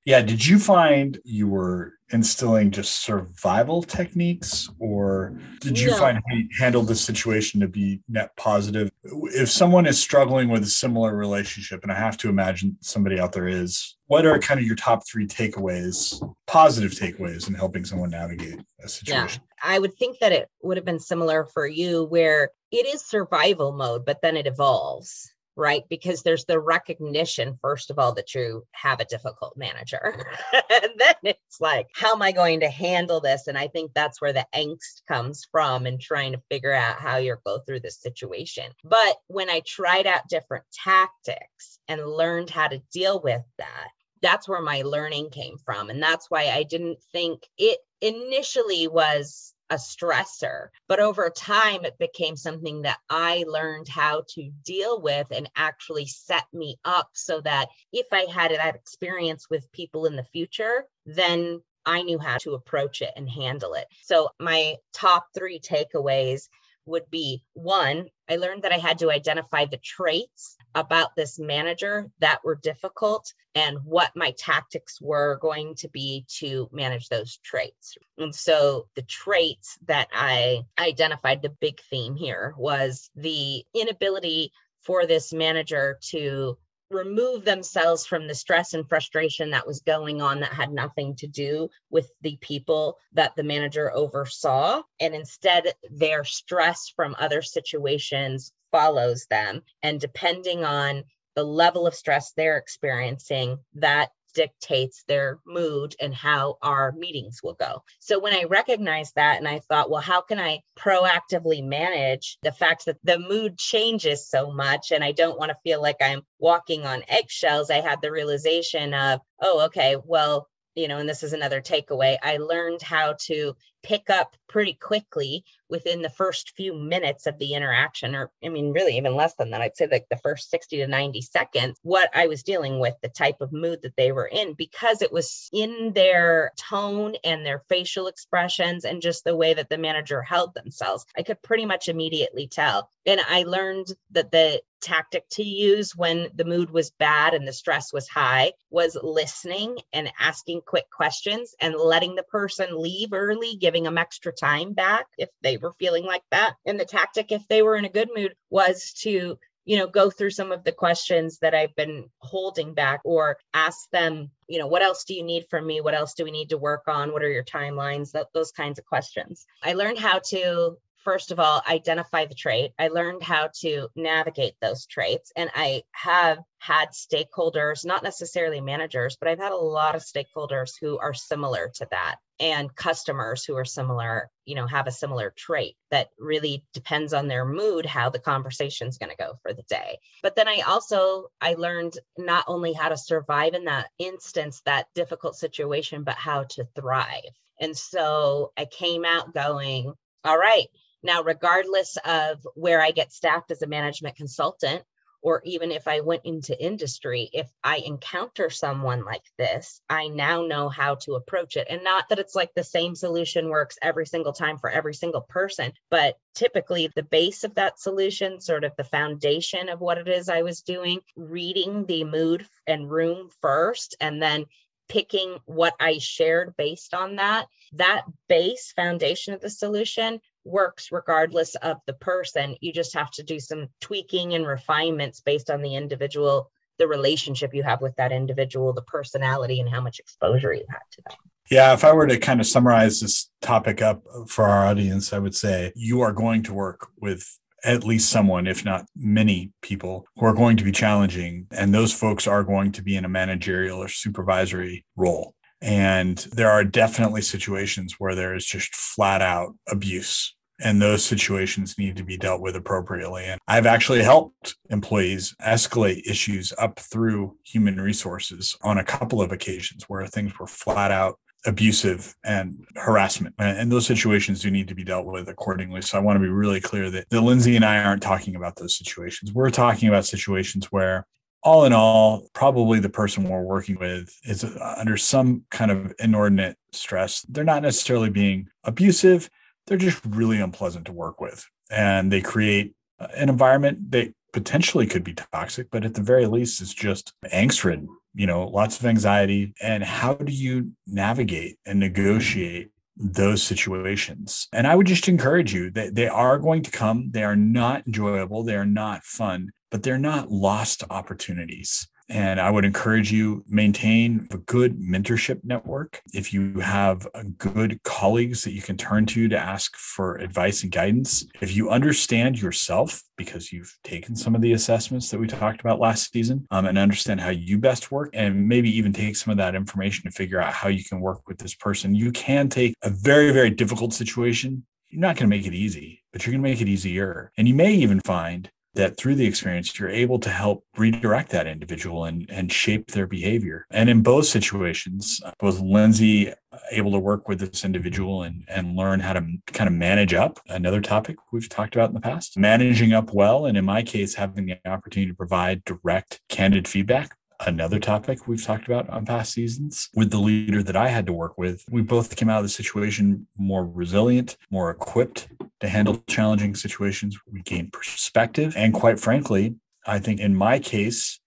yeah 0.07 0.21
did 0.21 0.43
you 0.45 0.57
find 0.57 1.19
you 1.25 1.49
were 1.49 1.93
instilling 2.11 2.71
just 2.71 3.01
survival 3.01 3.83
techniques 3.83 4.69
or 4.79 5.37
did 5.59 5.77
you 5.77 5.91
no. 5.91 5.97
find 5.97 6.21
you 6.31 6.47
handled 6.57 6.87
the 6.87 6.95
situation 6.95 7.59
to 7.59 7.67
be 7.67 7.99
net 8.07 8.33
positive? 8.37 8.89
If 9.03 9.49
someone 9.49 9.85
is 9.85 9.99
struggling 9.99 10.47
with 10.47 10.63
a 10.63 10.67
similar 10.67 11.13
relationship 11.13 11.83
and 11.83 11.91
i 11.91 11.95
have 11.95 12.15
to 12.17 12.29
imagine 12.29 12.77
somebody 12.79 13.19
out 13.19 13.33
there 13.33 13.49
is 13.49 13.97
what 14.05 14.25
are 14.25 14.39
kind 14.39 14.57
of 14.61 14.65
your 14.65 14.77
top 14.77 15.05
three 15.05 15.27
takeaways 15.27 16.23
positive 16.45 16.91
takeaways 16.91 17.49
in 17.49 17.53
helping 17.53 17.83
someone 17.83 18.11
navigate 18.11 18.61
a 18.81 18.87
situation? 18.87 19.41
Yeah, 19.43 19.75
i 19.75 19.77
would 19.77 19.95
think 19.95 20.19
that 20.19 20.31
it 20.31 20.49
would 20.63 20.77
have 20.77 20.85
been 20.85 21.01
similar 21.01 21.45
for 21.53 21.67
you 21.67 22.05
where 22.05 22.51
it 22.71 22.85
is 22.85 23.03
survival 23.03 23.73
mode 23.73 24.05
but 24.05 24.21
then 24.21 24.37
it 24.37 24.47
evolves 24.47 25.33
right? 25.57 25.83
Because 25.89 26.21
there's 26.21 26.45
the 26.45 26.59
recognition, 26.59 27.57
first 27.61 27.89
of 27.89 27.97
all, 27.97 28.13
that 28.13 28.35
you 28.35 28.63
have 28.71 28.99
a 28.99 29.05
difficult 29.05 29.57
manager. 29.57 30.23
and 30.53 30.91
then 30.97 31.15
it's 31.23 31.59
like, 31.59 31.87
how 31.93 32.13
am 32.13 32.21
I 32.21 32.31
going 32.31 32.59
to 32.59 32.69
handle 32.69 33.19
this? 33.19 33.47
And 33.47 33.57
I 33.57 33.67
think 33.67 33.91
that's 33.93 34.21
where 34.21 34.33
the 34.33 34.45
angst 34.55 35.01
comes 35.07 35.47
from 35.51 35.87
and 35.87 35.99
trying 35.99 36.33
to 36.33 36.41
figure 36.49 36.73
out 36.73 36.99
how 36.99 37.17
you're 37.17 37.41
go 37.45 37.59
through 37.59 37.79
this 37.79 38.01
situation. 38.01 38.65
But 38.83 39.17
when 39.27 39.49
I 39.49 39.61
tried 39.65 40.05
out 40.05 40.27
different 40.29 40.65
tactics 40.71 41.79
and 41.87 42.05
learned 42.05 42.49
how 42.49 42.67
to 42.67 42.81
deal 42.91 43.19
with 43.21 43.43
that, 43.57 43.87
that's 44.21 44.47
where 44.47 44.61
my 44.61 44.81
learning 44.83 45.29
came 45.29 45.57
from. 45.57 45.89
And 45.89 46.01
that's 46.01 46.29
why 46.29 46.49
I 46.49 46.63
didn't 46.63 46.99
think 47.11 47.43
it 47.57 47.79
initially 48.01 48.87
was 48.87 49.53
a 49.69 49.75
stressor. 49.75 50.67
But 50.87 50.99
over 50.99 51.29
time, 51.29 51.85
it 51.85 51.97
became 51.97 52.35
something 52.35 52.83
that 52.83 52.99
I 53.09 53.45
learned 53.47 53.87
how 53.87 54.23
to 54.35 54.51
deal 54.63 55.01
with 55.01 55.27
and 55.31 55.49
actually 55.55 56.07
set 56.07 56.45
me 56.53 56.77
up 56.85 57.09
so 57.13 57.41
that 57.41 57.69
if 57.91 58.07
I 58.11 58.25
had 58.31 58.51
that 58.51 58.75
experience 58.75 59.47
with 59.49 59.71
people 59.71 60.05
in 60.05 60.15
the 60.15 60.23
future, 60.23 60.85
then 61.05 61.61
I 61.85 62.01
knew 62.01 62.19
how 62.19 62.37
to 62.39 62.53
approach 62.53 63.01
it 63.01 63.11
and 63.15 63.29
handle 63.29 63.73
it. 63.73 63.87
So, 64.03 64.29
my 64.39 64.75
top 64.93 65.27
three 65.33 65.59
takeaways 65.59 66.49
would 66.85 67.09
be 67.09 67.43
one, 67.53 68.07
I 68.29 68.35
learned 68.35 68.63
that 68.63 68.73
I 68.73 68.77
had 68.77 68.99
to 68.99 69.11
identify 69.11 69.65
the 69.65 69.77
traits 69.77 70.56
about 70.77 71.15
this 71.15 71.39
manager 71.39 72.07
that 72.19 72.39
were 72.43 72.55
difficult 72.55 73.33
and 73.55 73.79
what 73.83 74.11
my 74.15 74.31
tactics 74.37 75.01
were 75.01 75.39
going 75.41 75.73
to 75.73 75.89
be 75.89 76.23
to 76.27 76.69
manage 76.71 77.09
those 77.09 77.37
traits. 77.37 77.97
And 78.19 78.33
so 78.33 78.87
the 78.95 79.01
traits 79.01 79.79
that 79.87 80.07
I 80.13 80.65
identified, 80.79 81.41
the 81.41 81.49
big 81.49 81.81
theme 81.89 82.15
here 82.15 82.53
was 82.57 83.09
the 83.15 83.65
inability 83.73 84.51
for 84.81 85.07
this 85.07 85.33
manager 85.33 85.97
to 86.09 86.57
remove 86.91 87.43
themselves 87.43 88.05
from 88.05 88.27
the 88.27 88.35
stress 88.35 88.73
and 88.73 88.87
frustration 88.87 89.49
that 89.49 89.67
was 89.67 89.81
going 89.81 90.21
on 90.21 90.39
that 90.39 90.53
had 90.53 90.71
nothing 90.71 91.15
to 91.15 91.27
do 91.27 91.69
with 91.89 92.09
the 92.21 92.37
people 92.39 92.97
that 93.13 93.35
the 93.35 93.43
manager 93.43 93.91
oversaw. 93.93 94.81
And 94.99 95.15
instead, 95.15 95.73
their 95.89 96.23
stress 96.23 96.93
from 96.95 97.15
other 97.19 97.41
situations 97.41 98.53
follows 98.71 99.25
them. 99.29 99.61
And 99.83 99.99
depending 99.99 100.63
on 100.63 101.03
the 101.35 101.43
level 101.43 101.85
of 101.87 101.95
stress 101.95 102.33
they're 102.35 102.57
experiencing, 102.57 103.59
that 103.75 104.09
dictates 104.33 105.03
their 105.07 105.39
mood 105.47 105.95
and 105.99 106.13
how 106.13 106.57
our 106.61 106.91
meetings 106.91 107.39
will 107.43 107.55
go. 107.55 107.81
So 107.99 108.19
when 108.19 108.33
I 108.33 108.43
recognized 108.43 109.15
that 109.15 109.37
and 109.37 109.47
I 109.47 109.59
thought, 109.59 109.89
well, 109.89 110.01
how 110.01 110.21
can 110.21 110.39
I 110.39 110.61
proactively 110.77 111.65
manage 111.65 112.37
the 112.43 112.51
fact 112.51 112.85
that 112.85 112.97
the 113.03 113.17
mood 113.17 113.57
changes 113.57 114.29
so 114.29 114.51
much 114.51 114.91
and 114.91 115.03
I 115.03 115.11
don't 115.11 115.39
want 115.39 115.49
to 115.49 115.57
feel 115.63 115.81
like 115.81 115.97
I'm 116.01 116.21
walking 116.37 116.85
on 116.85 117.03
eggshells? 117.07 117.71
I 117.71 117.81
had 117.81 117.99
the 118.01 118.11
realization 118.11 118.93
of, 118.93 119.21
oh, 119.41 119.65
okay, 119.65 119.95
well, 120.05 120.47
you 120.75 120.87
know, 120.87 120.99
and 120.99 121.09
this 121.09 121.23
is 121.23 121.33
another 121.33 121.59
takeaway. 121.59 122.17
I 122.21 122.37
learned 122.37 122.83
how 122.83 123.15
to 123.25 123.55
pick 123.87 124.09
up 124.09 124.35
pretty 124.49 124.73
quickly 124.73 125.45
within 125.69 126.01
the 126.01 126.09
first 126.09 126.51
few 126.55 126.73
minutes 126.73 127.25
of 127.25 127.37
the 127.37 127.53
interaction, 127.53 128.15
or 128.15 128.29
I 128.43 128.49
mean, 128.49 128.73
really 128.73 128.97
even 128.97 129.15
less 129.15 129.35
than 129.35 129.51
that. 129.51 129.61
I'd 129.61 129.77
say 129.77 129.87
like 129.89 130.07
the 130.09 130.17
first 130.17 130.49
60 130.49 130.77
to 130.77 130.87
90 130.87 131.21
seconds, 131.21 131.79
what 131.83 132.09
I 132.13 132.27
was 132.27 132.43
dealing 132.43 132.79
with, 132.79 132.95
the 133.01 133.09
type 133.09 133.39
of 133.39 133.53
mood 133.53 133.79
that 133.83 133.95
they 133.95 134.11
were 134.11 134.27
in, 134.27 134.53
because 134.53 135.01
it 135.01 135.11
was 135.11 135.49
in 135.53 135.93
their 135.93 136.51
tone 136.57 137.15
and 137.23 137.45
their 137.45 137.63
facial 137.69 138.07
expressions 138.07 138.83
and 138.83 139.01
just 139.01 139.23
the 139.23 139.35
way 139.35 139.53
that 139.53 139.69
the 139.69 139.77
manager 139.77 140.21
held 140.21 140.53
themselves. 140.53 141.05
I 141.17 141.23
could 141.23 141.41
pretty 141.41 141.65
much 141.65 141.87
immediately 141.87 142.47
tell. 142.47 142.89
And 143.05 143.21
I 143.29 143.43
learned 143.43 143.87
that 144.11 144.31
the 144.31 144.61
tactic 144.81 145.27
to 145.29 145.43
use 145.43 145.95
when 145.95 146.27
the 146.35 146.45
mood 146.45 146.69
was 146.69 146.91
bad 146.91 147.33
and 147.33 147.47
the 147.47 147.53
stress 147.53 147.91
was 147.91 148.07
high 148.07 148.51
was 148.69 148.97
listening 149.01 149.77
and 149.93 150.11
asking 150.19 150.61
quick 150.65 150.89
questions 150.91 151.55
and 151.59 151.75
letting 151.75 152.15
the 152.15 152.23
person 152.23 152.81
leave 152.81 153.13
early, 153.13 153.55
giving 153.55 153.76
them 153.83 153.97
extra 153.97 154.31
time 154.31 154.73
back 154.73 155.07
if 155.17 155.29
they 155.41 155.57
were 155.57 155.73
feeling 155.79 156.05
like 156.05 156.23
that. 156.31 156.55
And 156.65 156.79
the 156.79 156.85
tactic, 156.85 157.31
if 157.31 157.47
they 157.47 157.61
were 157.61 157.75
in 157.75 157.85
a 157.85 157.89
good 157.89 158.09
mood, 158.15 158.35
was 158.49 158.93
to 159.01 159.37
you 159.65 159.77
know 159.77 159.87
go 159.87 160.09
through 160.09 160.29
some 160.29 160.53
of 160.53 160.63
the 160.63 160.71
questions 160.71 161.39
that 161.39 161.53
i've 161.53 161.75
been 161.75 162.09
holding 162.19 162.73
back 162.73 163.01
or 163.03 163.37
ask 163.53 163.89
them 163.91 164.31
you 164.47 164.59
know 164.59 164.67
what 164.67 164.81
else 164.81 165.03
do 165.03 165.13
you 165.13 165.23
need 165.23 165.45
from 165.49 165.67
me? 165.67 165.81
What 165.81 165.93
else 165.93 166.13
do 166.13 166.23
we 166.23 166.31
need 166.31 166.49
to 166.49 166.57
work 166.57 166.83
on? 166.87 167.11
What 167.11 167.23
are 167.23 167.29
your 167.29 167.43
timelines? 167.43 168.15
Those 168.33 168.51
kinds 168.51 168.79
of 168.79 168.85
questions. 168.85 169.45
I 169.63 169.73
learned 169.73 169.99
how 169.99 170.19
to 170.29 170.77
first 171.07 171.31
of 171.31 171.39
all, 171.39 171.61
identify 171.69 172.25
the 172.25 172.35
trait. 172.35 172.73
I 172.77 172.89
learned 172.89 173.23
how 173.23 173.49
to 173.61 173.87
navigate 173.95 174.55
those 174.59 174.85
traits. 174.87 175.31
And 175.37 175.49
I 175.55 175.83
have 175.93 176.39
had 176.59 176.89
stakeholders, 176.89 177.85
not 177.85 178.03
necessarily 178.03 178.59
managers, 178.59 179.15
but 179.17 179.29
I've 179.29 179.39
had 179.39 179.53
a 179.53 179.55
lot 179.55 179.95
of 179.95 180.01
stakeholders 180.01 180.71
who 180.81 180.97
are 180.97 181.13
similar 181.13 181.71
to 181.75 181.87
that 181.91 182.17
and 182.41 182.75
customers 182.75 183.45
who 183.45 183.55
are 183.55 183.63
similar, 183.63 184.29
you 184.43 184.55
know, 184.55 184.67
have 184.67 184.85
a 184.85 184.91
similar 184.91 185.33
trait 185.37 185.77
that 185.91 186.09
really 186.19 186.65
depends 186.73 187.13
on 187.13 187.29
their 187.29 187.45
mood 187.45 187.85
how 187.85 188.09
the 188.09 188.19
conversation 188.19 188.89
is 188.89 188.97
going 188.97 189.09
to 189.09 189.15
go 189.15 189.39
for 189.43 189.53
the 189.53 189.63
day. 189.69 189.99
But 190.21 190.35
then 190.35 190.49
I 190.49 190.59
also 190.67 191.27
I 191.39 191.53
learned 191.53 191.97
not 192.17 192.43
only 192.49 192.73
how 192.73 192.89
to 192.89 192.97
survive 192.97 193.53
in 193.53 193.63
that 193.63 193.87
instance, 193.97 194.61
that 194.65 194.87
difficult 194.93 195.37
situation, 195.37 196.03
but 196.03 196.15
how 196.15 196.43
to 196.49 196.67
thrive. 196.75 197.31
And 197.61 197.77
so 197.77 198.51
I 198.57 198.65
came 198.65 199.05
out 199.05 199.33
going, 199.33 199.93
all 200.25 200.37
right, 200.37 200.67
now, 201.03 201.23
regardless 201.23 201.97
of 202.05 202.45
where 202.55 202.81
I 202.81 202.91
get 202.91 203.13
staffed 203.13 203.51
as 203.51 203.61
a 203.61 203.67
management 203.67 204.15
consultant, 204.15 204.83
or 205.21 205.41
even 205.45 205.71
if 205.71 205.87
I 205.87 206.01
went 206.01 206.21
into 206.25 206.57
industry, 206.63 207.29
if 207.33 207.49
I 207.63 207.77
encounter 207.77 208.49
someone 208.49 209.03
like 209.03 209.23
this, 209.37 209.81
I 209.89 210.07
now 210.07 210.45
know 210.45 210.69
how 210.69 210.95
to 210.95 211.15
approach 211.15 211.57
it. 211.57 211.67
And 211.69 211.83
not 211.83 212.09
that 212.09 212.19
it's 212.19 212.35
like 212.35 212.53
the 212.53 212.63
same 212.63 212.95
solution 212.95 213.49
works 213.49 213.77
every 213.81 214.05
single 214.05 214.33
time 214.33 214.57
for 214.57 214.69
every 214.69 214.93
single 214.93 215.21
person, 215.21 215.73
but 215.89 216.17
typically 216.35 216.89
the 216.95 217.03
base 217.03 217.43
of 217.43 217.55
that 217.55 217.79
solution, 217.79 218.39
sort 218.39 218.63
of 218.63 218.73
the 218.77 218.83
foundation 218.83 219.69
of 219.69 219.81
what 219.81 219.97
it 219.97 220.07
is 220.07 220.29
I 220.29 220.43
was 220.43 220.61
doing, 220.61 220.99
reading 221.15 221.85
the 221.85 222.03
mood 222.03 222.45
and 222.67 222.89
room 222.89 223.29
first, 223.41 223.95
and 223.99 224.21
then 224.21 224.45
picking 224.87 225.37
what 225.45 225.73
I 225.79 225.97
shared 225.99 226.55
based 226.57 226.93
on 226.93 227.17
that, 227.17 227.47
that 227.73 228.03
base 228.27 228.73
foundation 228.75 229.33
of 229.33 229.41
the 229.41 229.49
solution 229.49 230.19
works 230.45 230.91
regardless 230.91 231.55
of 231.55 231.77
the 231.85 231.93
person. 231.93 232.55
You 232.61 232.71
just 232.71 232.93
have 232.93 233.11
to 233.11 233.23
do 233.23 233.39
some 233.39 233.67
tweaking 233.81 234.33
and 234.33 234.47
refinements 234.47 235.21
based 235.21 235.49
on 235.49 235.61
the 235.61 235.75
individual, 235.75 236.49
the 236.79 236.87
relationship 236.87 237.53
you 237.53 237.63
have 237.63 237.81
with 237.81 237.95
that 237.97 238.11
individual, 238.11 238.73
the 238.73 238.81
personality, 238.83 239.59
and 239.59 239.69
how 239.69 239.81
much 239.81 239.99
exposure 239.99 240.53
you 240.53 240.65
had 240.69 240.79
to 240.91 241.01
them. 241.09 241.17
Yeah, 241.49 241.73
if 241.73 241.85
I 241.85 241.93
were 241.93 242.07
to 242.07 242.17
kind 242.17 242.41
of 242.41 242.47
summarize 242.47 242.99
this 242.99 243.29
topic 243.41 243.81
up 243.81 244.03
for 244.27 244.45
our 244.45 244.65
audience, 244.65 245.13
I 245.13 245.19
would 245.19 245.35
say 245.35 245.71
you 245.75 246.01
are 246.01 246.11
going 246.11 246.43
to 246.43 246.53
work 246.53 246.89
with 246.99 247.39
at 247.63 247.83
least 247.83 248.09
someone, 248.09 248.47
if 248.47 248.63
not 248.63 248.85
many 248.95 249.51
people, 249.61 250.05
who 250.17 250.25
are 250.25 250.33
going 250.33 250.57
to 250.57 250.63
be 250.63 250.71
challenging. 250.71 251.47
And 251.51 251.73
those 251.73 251.93
folks 251.93 252.27
are 252.27 252.43
going 252.43 252.71
to 252.73 252.81
be 252.81 252.95
in 252.95 253.05
a 253.05 253.09
managerial 253.09 253.79
or 253.79 253.87
supervisory 253.87 254.85
role. 254.95 255.33
And 255.61 256.17
there 256.31 256.51
are 256.51 256.63
definitely 256.63 257.23
situations 257.23 257.95
where 257.97 258.13
there 258.13 258.35
is 258.35 258.45
just 258.45 258.75
flat 258.75 259.21
out 259.21 259.55
abuse 259.67 260.35
and 260.59 260.81
those 260.81 261.05
situations 261.05 261.77
need 261.77 261.95
to 261.97 262.03
be 262.03 262.17
dealt 262.17 262.41
with 262.41 262.55
appropriately. 262.55 263.25
And 263.25 263.39
I've 263.47 263.65
actually 263.65 264.01
helped 264.03 264.55
employees 264.69 265.35
escalate 265.41 266.01
issues 266.09 266.53
up 266.57 266.79
through 266.79 267.37
human 267.43 267.79
resources 267.79 268.57
on 268.63 268.77
a 268.77 268.83
couple 268.83 269.21
of 269.21 269.31
occasions 269.31 269.83
where 269.87 270.07
things 270.07 270.37
were 270.39 270.47
flat 270.47 270.91
out 270.91 271.19
abusive 271.45 272.15
and 272.23 272.65
harassment. 272.75 273.35
And 273.37 273.71
those 273.71 273.85
situations 273.85 274.41
do 274.41 274.51
need 274.51 274.67
to 274.67 274.75
be 274.75 274.83
dealt 274.83 275.05
with 275.05 275.29
accordingly. 275.29 275.81
So 275.81 275.97
I 275.97 276.01
want 276.01 276.17
to 276.17 276.21
be 276.21 276.29
really 276.29 276.59
clear 276.59 276.89
that, 276.89 277.09
that 277.09 277.21
Lindsay 277.21 277.55
and 277.55 277.63
I 277.63 277.83
aren't 277.83 278.01
talking 278.01 278.35
about 278.35 278.55
those 278.57 278.75
situations. 278.75 279.31
We're 279.31 279.49
talking 279.49 279.87
about 279.87 280.05
situations 280.05 280.71
where 280.71 281.05
all 281.43 281.65
in 281.65 281.71
all, 281.71 282.27
probably 282.33 282.79
the 282.79 282.89
person 282.89 283.23
we're 283.23 283.41
working 283.41 283.77
with 283.79 284.13
is 284.23 284.43
under 284.59 284.97
some 284.97 285.43
kind 285.51 285.71
of 285.71 285.93
inordinate 285.99 286.57
stress. 286.73 287.21
They're 287.29 287.43
not 287.43 287.61
necessarily 287.61 288.09
being 288.09 288.49
abusive 288.63 289.29
they're 289.67 289.77
just 289.77 290.03
really 290.05 290.39
unpleasant 290.39 290.85
to 290.85 290.93
work 290.93 291.21
with. 291.21 291.45
And 291.69 292.11
they 292.11 292.21
create 292.21 292.73
uh, 292.99 293.07
an 293.15 293.29
environment 293.29 293.91
that 293.91 294.13
potentially 294.33 294.87
could 294.87 295.03
be 295.03 295.13
toxic, 295.13 295.67
but 295.69 295.85
at 295.85 295.93
the 295.93 296.01
very 296.01 296.25
least, 296.25 296.61
it's 296.61 296.73
just 296.73 297.13
angst 297.31 297.63
ridden, 297.63 297.89
you 298.17 298.25
know, 298.25 298.47
lots 298.47 298.79
of 298.79 298.85
anxiety. 298.85 299.53
And 299.61 299.83
how 299.83 300.15
do 300.15 300.31
you 300.31 300.71
navigate 300.87 301.59
and 301.65 301.79
negotiate 301.79 302.71
those 302.95 303.43
situations? 303.43 304.47
And 304.51 304.65
I 304.65 304.75
would 304.75 304.87
just 304.87 305.07
encourage 305.07 305.53
you 305.53 305.69
that 305.71 305.93
they 305.93 306.07
are 306.07 306.39
going 306.39 306.63
to 306.63 306.71
come. 306.71 307.11
They 307.11 307.23
are 307.23 307.35
not 307.35 307.85
enjoyable. 307.85 308.43
They 308.43 308.55
are 308.55 308.65
not 308.65 309.03
fun, 309.03 309.51
but 309.69 309.83
they're 309.83 309.99
not 309.99 310.31
lost 310.31 310.83
opportunities. 310.89 311.87
And 312.09 312.39
I 312.39 312.49
would 312.49 312.65
encourage 312.65 313.11
you 313.11 313.43
maintain 313.47 314.27
a 314.31 314.37
good 314.37 314.79
mentorship 314.79 315.43
network. 315.43 316.01
If 316.13 316.33
you 316.33 316.59
have 316.59 317.07
good 317.37 317.81
colleagues 317.83 318.43
that 318.43 318.53
you 318.53 318.61
can 318.61 318.77
turn 318.77 319.05
to 319.07 319.27
to 319.27 319.37
ask 319.37 319.75
for 319.75 320.15
advice 320.15 320.63
and 320.63 320.71
guidance, 320.71 321.25
if 321.41 321.55
you 321.55 321.69
understand 321.69 322.41
yourself 322.41 323.03
because 323.17 323.51
you've 323.51 323.75
taken 323.83 324.15
some 324.15 324.35
of 324.35 324.41
the 324.41 324.53
assessments 324.53 325.09
that 325.09 325.19
we 325.19 325.27
talked 325.27 325.59
about 325.59 325.79
last 325.79 326.11
season 326.11 326.45
um, 326.51 326.65
and 326.65 326.77
understand 326.77 327.19
how 327.19 327.29
you 327.29 327.57
best 327.57 327.91
work 327.91 328.09
and 328.13 328.47
maybe 328.47 328.69
even 328.69 328.93
take 328.93 329.15
some 329.15 329.31
of 329.31 329.37
that 329.37 329.55
information 329.55 330.09
to 330.09 330.15
figure 330.15 330.39
out 330.39 330.53
how 330.53 330.69
you 330.69 330.83
can 330.83 331.01
work 331.01 331.27
with 331.27 331.39
this 331.39 331.55
person, 331.55 331.95
you 331.95 332.11
can 332.11 332.47
take 332.47 332.75
a 332.83 332.89
very, 332.89 333.31
very 333.31 333.49
difficult 333.49 333.93
situation 333.93 334.63
you're 334.89 335.01
not 335.01 335.15
going 335.17 335.29
to 335.29 335.35
make 335.35 335.45
it 335.45 335.53
easy, 335.53 336.03
but 336.11 336.25
you're 336.25 336.31
going 336.31 336.41
to 336.41 336.49
make 336.49 336.61
it 336.61 336.69
easier. 336.69 337.31
And 337.37 337.47
you 337.47 337.53
may 337.53 337.73
even 337.73 337.99
find 338.01 338.49
that 338.77 338.97
through 338.97 339.15
the 339.15 339.25
experience, 339.25 339.77
you're 339.77 339.89
able 339.89 340.19
to 340.19 340.29
help 340.29 340.63
redirect 340.77 341.31
that 341.31 341.47
individual 341.47 342.05
and, 342.05 342.25
and 342.29 342.51
shape 342.51 342.91
their 342.91 343.07
behavior. 343.07 343.65
And 343.71 343.89
in 343.89 344.01
both 344.01 344.25
situations, 344.25 345.19
uh, 345.25 345.31
both 345.39 345.59
Lindsay 345.59 346.29
uh, 346.29 346.57
able 346.71 346.91
to 346.91 346.99
work 346.99 347.27
with 347.27 347.39
this 347.39 347.65
individual 347.65 348.23
and, 348.23 348.45
and 348.47 348.75
learn 348.75 349.01
how 349.01 349.13
to 349.13 349.25
kind 349.47 349.67
of 349.67 349.73
manage 349.73 350.13
up 350.13 350.39
another 350.47 350.81
topic 350.81 351.17
we've 351.31 351.49
talked 351.49 351.75
about 351.75 351.89
in 351.89 351.93
the 351.93 352.01
past 352.01 352.37
managing 352.37 352.93
up 352.93 353.13
well 353.13 353.45
and 353.45 353.57
in 353.57 353.65
my 353.65 353.83
case 353.83 354.15
having 354.15 354.45
the 354.45 354.57
opportunity 354.65 355.11
to 355.11 355.15
provide 355.15 355.63
direct 355.65 356.21
candid 356.29 356.67
feedback 356.67 357.17
another 357.45 357.79
topic 357.79 358.27
we've 358.27 358.43
talked 358.43 358.65
about 358.65 358.89
on 358.89 359.05
past 359.05 359.33
seasons 359.33 359.89
with 359.93 360.11
the 360.11 360.17
leader 360.17 360.63
that 360.63 360.75
I 360.75 360.87
had 360.89 361.05
to 361.07 361.13
work 361.13 361.37
with. 361.37 361.63
We 361.69 361.81
both 361.81 362.15
came 362.15 362.29
out 362.29 362.39
of 362.39 362.43
the 362.43 362.49
situation 362.49 363.27
more 363.37 363.65
resilient, 363.65 364.37
more 364.49 364.69
equipped 364.69 365.27
to 365.59 365.67
handle 365.67 366.03
challenging 366.07 366.55
situations. 366.55 367.17
We 367.31 367.41
gained 367.41 367.73
perspective. 367.73 368.53
And 368.55 368.73
quite 368.73 368.99
frankly, 368.99 369.55
I 369.85 369.99
think 369.99 370.19
in 370.19 370.35
my 370.35 370.59
case, 370.59 371.19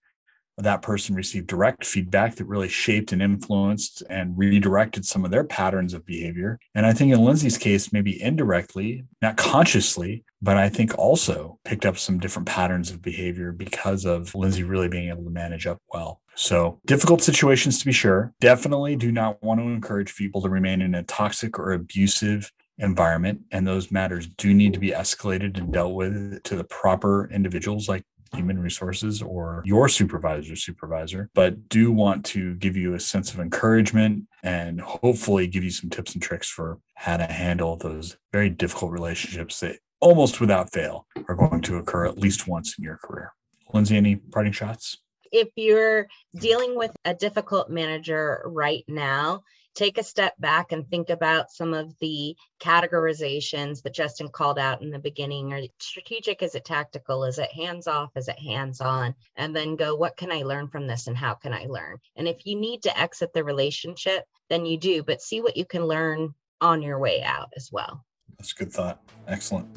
that 0.63 0.81
person 0.81 1.15
received 1.15 1.47
direct 1.47 1.85
feedback 1.85 2.35
that 2.35 2.45
really 2.45 2.69
shaped 2.69 3.11
and 3.11 3.21
influenced 3.21 4.03
and 4.09 4.37
redirected 4.37 5.05
some 5.05 5.25
of 5.25 5.31
their 5.31 5.43
patterns 5.43 5.93
of 5.93 6.05
behavior. 6.05 6.59
And 6.75 6.85
I 6.85 6.93
think 6.93 7.13
in 7.13 7.23
Lindsay's 7.23 7.57
case, 7.57 7.93
maybe 7.93 8.21
indirectly, 8.21 9.05
not 9.21 9.37
consciously, 9.37 10.23
but 10.41 10.57
I 10.57 10.69
think 10.69 10.97
also 10.97 11.59
picked 11.63 11.85
up 11.85 11.97
some 11.97 12.19
different 12.19 12.47
patterns 12.47 12.91
of 12.91 13.01
behavior 13.01 13.51
because 13.51 14.05
of 14.05 14.33
Lindsay 14.33 14.63
really 14.63 14.87
being 14.87 15.09
able 15.09 15.23
to 15.23 15.29
manage 15.29 15.67
up 15.67 15.79
well. 15.93 16.21
So, 16.35 16.79
difficult 16.85 17.21
situations 17.21 17.79
to 17.79 17.85
be 17.85 17.91
sure. 17.91 18.33
Definitely 18.39 18.95
do 18.95 19.11
not 19.11 19.43
want 19.43 19.59
to 19.59 19.67
encourage 19.67 20.15
people 20.15 20.41
to 20.41 20.49
remain 20.49 20.81
in 20.81 20.95
a 20.95 21.03
toxic 21.03 21.59
or 21.59 21.73
abusive 21.73 22.51
environment. 22.81 23.41
And 23.51 23.67
those 23.67 23.91
matters 23.91 24.27
do 24.27 24.53
need 24.53 24.73
to 24.73 24.79
be 24.79 24.91
escalated 24.91 25.57
and 25.57 25.71
dealt 25.71 25.93
with 25.93 26.41
to 26.43 26.55
the 26.55 26.63
proper 26.63 27.29
individuals 27.31 27.87
like 27.87 28.03
human 28.33 28.59
resources 28.59 29.21
or 29.21 29.61
your 29.65 29.89
supervisor 29.89 30.55
supervisor 30.55 31.29
but 31.33 31.67
do 31.67 31.91
want 31.91 32.23
to 32.23 32.55
give 32.55 32.77
you 32.77 32.93
a 32.93 32.99
sense 32.99 33.33
of 33.33 33.39
encouragement 33.39 34.23
and 34.43 34.79
hopefully 34.79 35.47
give 35.47 35.63
you 35.63 35.69
some 35.69 35.89
tips 35.89 36.13
and 36.13 36.23
tricks 36.23 36.49
for 36.49 36.79
how 36.95 37.17
to 37.17 37.25
handle 37.25 37.75
those 37.75 38.17
very 38.31 38.49
difficult 38.49 38.91
relationships 38.91 39.59
that 39.59 39.77
almost 40.01 40.41
without 40.41 40.73
fail 40.73 41.05
are 41.27 41.35
going 41.35 41.61
to 41.61 41.77
occur 41.77 42.05
at 42.05 42.17
least 42.17 42.47
once 42.47 42.77
in 42.77 42.83
your 42.83 42.97
career. 42.97 43.33
Lindsay 43.73 43.95
any 43.95 44.17
parting 44.17 44.51
shots? 44.51 44.97
If 45.31 45.49
you're 45.55 46.07
dealing 46.35 46.75
with 46.75 46.91
a 47.05 47.13
difficult 47.13 47.69
manager 47.69 48.41
right 48.45 48.83
now 48.87 49.43
take 49.75 49.97
a 49.97 50.03
step 50.03 50.33
back 50.39 50.71
and 50.71 50.87
think 50.87 51.09
about 51.09 51.51
some 51.51 51.73
of 51.73 51.93
the 51.99 52.35
categorizations 52.61 53.81
that 53.83 53.93
Justin 53.93 54.29
called 54.29 54.59
out 54.59 54.81
in 54.81 54.89
the 54.89 54.99
beginning. 54.99 55.53
Are 55.53 55.61
strategic? 55.79 56.41
Is 56.41 56.55
it 56.55 56.65
tactical? 56.65 57.23
Is 57.23 57.39
it 57.39 57.51
hands 57.51 57.87
off? 57.87 58.11
Is 58.15 58.27
it 58.27 58.39
hands 58.39 58.81
on? 58.81 59.15
And 59.35 59.55
then 59.55 59.75
go, 59.75 59.95
what 59.95 60.17
can 60.17 60.31
I 60.31 60.43
learn 60.43 60.67
from 60.67 60.87
this 60.87 61.07
and 61.07 61.17
how 61.17 61.33
can 61.35 61.53
I 61.53 61.65
learn? 61.65 61.97
And 62.15 62.27
if 62.27 62.45
you 62.45 62.55
need 62.59 62.83
to 62.83 62.99
exit 62.99 63.33
the 63.33 63.43
relationship, 63.43 64.25
then 64.49 64.65
you 64.65 64.77
do, 64.77 65.03
but 65.03 65.21
see 65.21 65.41
what 65.41 65.57
you 65.57 65.65
can 65.65 65.85
learn 65.85 66.33
on 66.59 66.81
your 66.81 66.99
way 66.99 67.23
out 67.23 67.49
as 67.55 67.69
well. 67.71 68.05
That's 68.37 68.51
a 68.51 68.55
good 68.55 68.73
thought. 68.73 69.01
Excellent. 69.27 69.67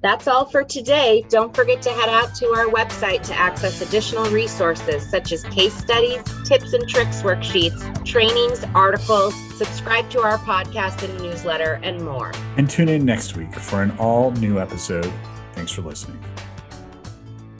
That's 0.00 0.28
all 0.28 0.44
for 0.44 0.62
today. 0.62 1.24
Don't 1.28 1.54
forget 1.54 1.82
to 1.82 1.90
head 1.90 2.08
out 2.08 2.34
to 2.36 2.46
our 2.50 2.66
website 2.66 3.22
to 3.24 3.34
access 3.34 3.80
additional 3.80 4.24
resources 4.30 5.08
such 5.08 5.32
as 5.32 5.42
case 5.44 5.74
studies, 5.74 6.22
tips 6.44 6.72
and 6.72 6.88
tricks 6.88 7.22
worksheets, 7.22 8.04
trainings, 8.04 8.64
articles, 8.74 9.34
subscribe 9.56 10.08
to 10.10 10.20
our 10.20 10.38
podcast 10.38 11.02
and 11.02 11.20
newsletter, 11.20 11.80
and 11.82 12.04
more. 12.04 12.32
And 12.56 12.70
tune 12.70 12.88
in 12.88 13.04
next 13.04 13.36
week 13.36 13.52
for 13.54 13.82
an 13.82 13.90
all 13.98 14.30
new 14.32 14.60
episode. 14.60 15.12
Thanks 15.54 15.72
for 15.72 15.82
listening. 15.82 16.22